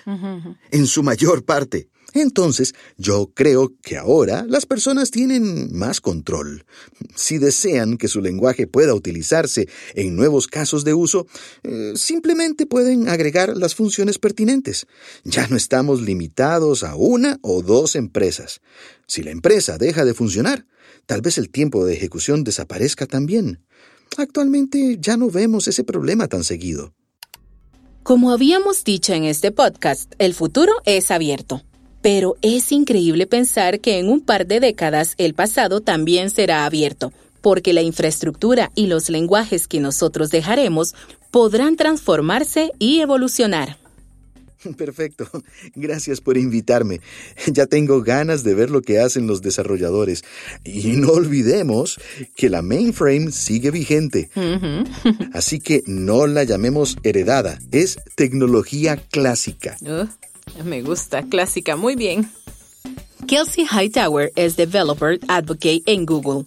en 0.71 0.87
su 0.87 1.03
mayor 1.03 1.45
parte. 1.45 1.89
Entonces, 2.13 2.75
yo 2.97 3.31
creo 3.35 3.73
que 3.83 3.97
ahora 3.97 4.45
las 4.49 4.65
personas 4.65 5.11
tienen 5.11 5.77
más 5.77 6.01
control. 6.01 6.65
Si 7.15 7.39
desean 7.39 7.99
que 7.99 8.09
su 8.09 8.21
lenguaje 8.21 8.67
pueda 8.67 8.95
utilizarse 8.95 9.69
en 9.95 10.17
nuevos 10.17 10.47
casos 10.47 10.85
de 10.85 10.95
uso, 10.95 11.27
eh, 11.63 11.93
simplemente 11.97 12.67
pueden 12.67 13.09
agregar 13.09 13.57
las 13.57 13.75
funciones 13.75 14.19
pertinentes. 14.19 14.87
Ya 15.25 15.47
no 15.49 15.57
estamos 15.57 16.01
limitados 16.01 16.85
a 16.85 16.95
una 16.95 17.39
o 17.43 17.63
dos 17.63 17.97
empresas. 17.97 18.61
Si 19.07 19.23
la 19.23 19.31
empresa 19.31 19.79
deja 19.79 20.05
de 20.05 20.15
funcionar, 20.15 20.67
tal 21.11 21.23
vez 21.23 21.39
el 21.39 21.51
tiempo 21.51 21.85
de 21.85 21.95
ejecución 21.95 22.45
desaparezca 22.45 23.05
también. 23.05 23.65
Actualmente 24.17 24.97
ya 25.01 25.17
no 25.17 25.29
vemos 25.29 25.67
ese 25.67 25.83
problema 25.83 26.29
tan 26.29 26.45
seguido. 26.45 26.95
Como 28.05 28.31
habíamos 28.31 28.85
dicho 28.85 29.13
en 29.13 29.25
este 29.25 29.51
podcast, 29.51 30.13
el 30.21 30.35
futuro 30.35 30.73
es 30.85 31.11
abierto. 31.11 31.63
Pero 32.01 32.37
es 32.43 32.71
increíble 32.71 33.27
pensar 33.27 33.81
que 33.81 33.99
en 33.99 34.09
un 34.09 34.21
par 34.21 34.47
de 34.47 34.61
décadas 34.61 35.17
el 35.19 35.35
pasado 35.35 35.81
también 35.81 36.31
será 36.31 36.65
abierto, 36.65 37.13
porque 37.41 37.73
la 37.73 37.83
infraestructura 37.83 38.71
y 38.77 38.87
los 38.87 39.11
lenguajes 39.11 39.67
que 39.67 39.81
nosotros 39.81 40.31
dejaremos 40.31 40.95
podrán 41.33 41.75
transformarse 41.75 42.71
y 42.79 43.01
evolucionar. 43.01 43.80
Perfecto. 44.77 45.29
Gracias 45.75 46.21
por 46.21 46.37
invitarme. 46.37 47.01
Ya 47.47 47.67
tengo 47.67 48.03
ganas 48.03 48.45
de 48.45 48.55
ver 48.55 48.71
lo 48.71 48.83
que 48.83 49.01
hacen 49.01 49.27
los 49.27 49.43
desarrolladores. 49.43 50.25
Y 50.65 50.93
no 50.93 51.11
olvidemos 51.11 51.99
que 52.37 52.51
la 52.51 52.63
mainframe 52.63 53.33
sigue 53.33 53.71
vigente. 53.71 54.31
Así 55.33 55.61
que 55.61 55.83
no 55.87 56.27
la 56.27 56.45
llamemos 56.45 56.97
heredada, 57.03 57.59
es 57.71 57.99
tecnología 58.15 58.97
clásica. 58.97 59.77
Uh, 59.83 60.07
me 60.65 60.83
gusta, 60.83 61.23
clásica, 61.23 61.77
muy 61.77 61.97
bien. 61.97 62.31
Kelsey 63.27 63.67
Hightower 63.67 64.33
es 64.35 64.57
Developer 64.57 65.21
Advocate 65.29 65.83
en 65.87 66.07
Google. 66.07 66.45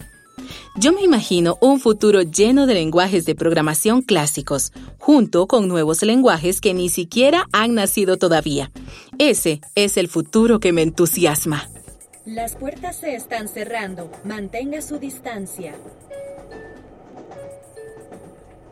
Yo 0.75 0.93
me 0.93 1.01
imagino 1.01 1.57
un 1.61 1.79
futuro 1.79 2.21
lleno 2.21 2.65
de 2.65 2.73
lenguajes 2.73 3.25
de 3.25 3.35
programación 3.35 4.01
clásicos, 4.01 4.71
junto 4.99 5.47
con 5.47 5.67
nuevos 5.67 6.01
lenguajes 6.01 6.61
que 6.61 6.73
ni 6.73 6.89
siquiera 6.89 7.47
han 7.51 7.75
nacido 7.75 8.17
todavía. 8.17 8.71
Ese 9.19 9.61
es 9.75 9.97
el 9.97 10.07
futuro 10.07 10.59
que 10.59 10.73
me 10.73 10.81
entusiasma. 10.81 11.69
Las 12.25 12.55
puertas 12.55 12.95
se 12.95 13.15
están 13.15 13.47
cerrando. 13.47 14.09
Mantenga 14.23 14.81
su 14.81 14.97
distancia. 14.97 15.75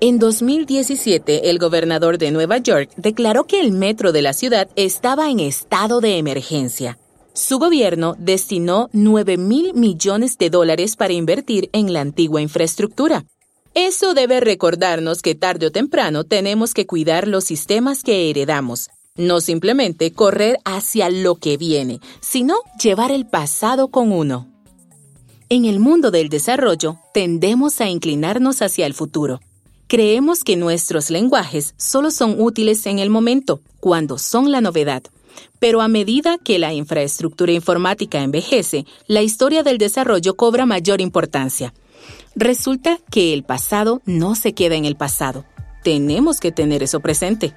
En 0.04 0.18
2017, 0.18 1.52
el 1.52 1.60
gobernador 1.60 2.18
de 2.18 2.32
Nueva 2.32 2.58
York 2.58 2.90
declaró 2.96 3.44
que 3.44 3.60
el 3.60 3.72
metro 3.72 4.12
de 4.12 4.24
la 4.24 4.34
ciudad 4.34 4.68
estaba 4.76 5.30
en 5.30 5.40
estado 5.40 6.02
de 6.02 6.18
emergencia. 6.18 6.98
Su 7.42 7.58
gobierno 7.58 8.16
destinó 8.20 8.92
9 8.94 9.36
mil 9.38 9.74
millones 9.74 10.38
de 10.38 10.52
dólares 10.52 10.96
para 10.96 11.14
invertir 11.14 11.72
en 11.74 11.92
la 11.92 12.02
antigua 12.02 12.40
infraestructura. 12.40 13.26
Eso 13.74 14.14
debe 14.14 14.42
recordarnos 14.42 15.24
que 15.24 15.34
tarde 15.34 15.66
o 15.66 15.72
temprano 15.72 16.24
tenemos 16.24 16.76
que 16.76 16.86
cuidar 16.86 17.28
los 17.28 17.46
sistemas 17.46 18.04
que 18.04 18.30
heredamos, 18.30 18.92
no 19.16 19.42
simplemente 19.42 20.14
correr 20.14 20.60
hacia 20.66 21.10
lo 21.10 21.34
que 21.34 21.58
viene, 21.58 22.00
sino 22.20 22.58
llevar 22.80 23.10
el 23.10 23.26
pasado 23.26 23.88
con 23.88 24.12
uno. 24.12 24.48
En 25.50 25.66
el 25.66 25.80
mundo 25.80 26.12
del 26.12 26.30
desarrollo, 26.30 27.00
tendemos 27.12 27.82
a 27.82 27.90
inclinarnos 27.90 28.62
hacia 28.62 28.86
el 28.86 28.94
futuro. 28.94 29.40
Creemos 29.88 30.44
que 30.44 30.58
nuestros 30.58 31.10
lenguajes 31.10 31.74
solo 31.76 32.12
son 32.12 32.40
útiles 32.40 32.86
en 32.86 33.00
el 33.00 33.10
momento, 33.10 33.62
cuando 33.80 34.20
son 34.20 34.52
la 34.52 34.62
novedad. 34.62 35.02
Pero 35.60 35.82
a 35.82 35.88
medida 35.88 36.38
que 36.38 36.60
la 36.60 36.74
infraestructura 36.74 37.52
informática 37.52 38.22
envejece, 38.22 38.86
la 39.08 39.22
historia 39.22 39.64
del 39.64 39.78
desarrollo 39.78 40.36
cobra 40.36 40.66
mayor 40.66 41.02
importancia. 41.02 41.74
Resulta 42.36 42.98
que 43.10 43.34
el 43.34 43.44
pasado 43.44 44.02
no 44.06 44.36
se 44.36 44.54
queda 44.54 44.76
en 44.76 44.86
el 44.86 44.96
pasado. 44.96 45.46
Tenemos 45.84 46.40
que 46.40 46.52
tener 46.52 46.84
eso 46.84 47.00
presente. 47.00 47.54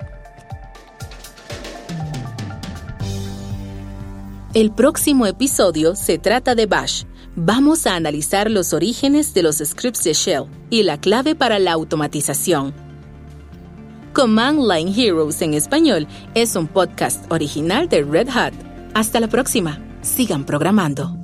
El 4.55 4.71
próximo 4.71 5.27
episodio 5.27 5.97
se 5.97 6.19
trata 6.19 6.55
de 6.55 6.67
Bash. 6.67 7.05
Vamos 7.35 7.89
a 7.89 7.97
analizar 7.97 8.49
los 8.51 8.73
orígenes 8.73 9.35
de 9.35 9.43
los 9.43 9.57
scripts 9.57 10.05
de 10.05 10.13
Shell 10.13 10.45
y 10.71 10.85
la 10.85 11.01
clave 11.01 11.35
para 11.35 11.59
la 11.59 11.73
automatización. 11.73 12.84
Command 14.15 14.61
Line 14.61 14.93
Heroes 14.95 15.43
en 15.43 15.55
español 15.55 16.07
es 16.37 16.55
un 16.55 16.69
podcast 16.69 17.31
original 17.33 17.89
de 17.89 18.05
Red 18.05 18.29
Hat. 18.29 18.53
Hasta 18.95 19.19
la 19.19 19.27
próxima. 19.27 19.81
Sigan 20.03 20.45
programando. 20.45 21.24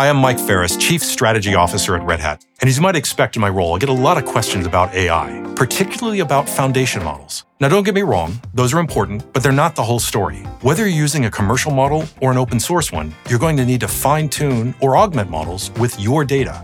Hi, 0.00 0.08
I'm 0.08 0.16
Mike 0.16 0.38
Ferris, 0.38 0.78
Chief 0.78 1.02
Strategy 1.02 1.54
Officer 1.54 1.94
at 1.94 2.02
Red 2.04 2.20
Hat. 2.20 2.42
And 2.62 2.70
as 2.70 2.76
you 2.78 2.82
might 2.82 2.96
expect 2.96 3.36
in 3.36 3.42
my 3.42 3.50
role, 3.50 3.74
I 3.74 3.78
get 3.78 3.90
a 3.90 3.92
lot 4.08 4.16
of 4.16 4.24
questions 4.24 4.64
about 4.64 4.94
AI, 4.94 5.44
particularly 5.56 6.20
about 6.20 6.48
foundation 6.48 7.04
models. 7.04 7.44
Now, 7.60 7.68
don't 7.68 7.82
get 7.82 7.94
me 7.94 8.00
wrong, 8.00 8.40
those 8.54 8.72
are 8.72 8.78
important, 8.78 9.30
but 9.34 9.42
they're 9.42 9.52
not 9.52 9.76
the 9.76 9.82
whole 9.82 9.98
story. 9.98 10.38
Whether 10.62 10.88
you're 10.88 11.02
using 11.02 11.26
a 11.26 11.30
commercial 11.30 11.70
model 11.70 12.06
or 12.22 12.30
an 12.30 12.38
open 12.38 12.58
source 12.58 12.90
one, 12.90 13.12
you're 13.28 13.38
going 13.38 13.58
to 13.58 13.66
need 13.66 13.80
to 13.80 13.88
fine 13.88 14.30
tune 14.30 14.74
or 14.80 14.96
augment 14.96 15.28
models 15.28 15.70
with 15.72 16.00
your 16.00 16.24
data 16.24 16.54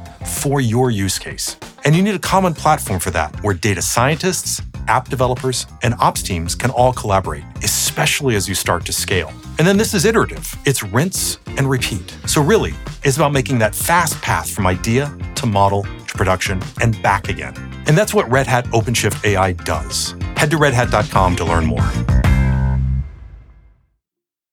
for 0.41 0.63
your 0.63 0.91
use 0.91 1.19
case. 1.19 1.59
And 1.85 1.95
you 1.95 2.03
need 2.03 2.15
a 2.15 2.19
common 2.19 2.55
platform 2.55 3.01
for 3.01 3.11
that 3.11 3.37
where 3.43 3.53
data 3.53 3.83
scientists, 3.83 4.63
app 4.89 5.09
developers, 5.09 5.67
and 5.83 5.95
ops 6.01 6.23
teams 6.23 6.55
can 6.55 6.71
all 6.71 6.93
collaborate, 6.93 7.45
especially 7.63 8.37
as 8.37 8.49
you 8.49 8.55
start 8.55 8.85
to 8.87 8.93
scale. 8.93 9.33
And 9.59 9.67
then 9.67 9.77
this 9.77 9.95
is 9.95 10.05
iterative. 10.05 10.55
It's 10.65 10.83
rinse 10.83 11.39
and 11.47 11.69
repeat. 11.69 12.17
So 12.27 12.43
really, 12.43 12.75
it's 13.05 13.17
about 13.17 13.33
making 13.33 13.59
that 13.61 13.75
fast 13.75 14.21
path 14.23 14.51
from 14.51 14.67
idea 14.67 15.17
to 15.37 15.47
model 15.47 15.83
to 15.83 16.15
production 16.15 16.61
and 16.81 17.01
back 17.03 17.29
again. 17.29 17.55
And 17.87 17.97
that's 17.97 18.13
what 18.13 18.31
Red 18.31 18.47
Hat 18.47 18.65
OpenShift 18.67 19.25
AI 19.25 19.53
does. 19.53 20.15
Head 20.37 20.51
to 20.51 20.59
redhat.com 20.59 21.37
to 21.37 21.45
learn 21.45 21.67
more. 21.67 22.36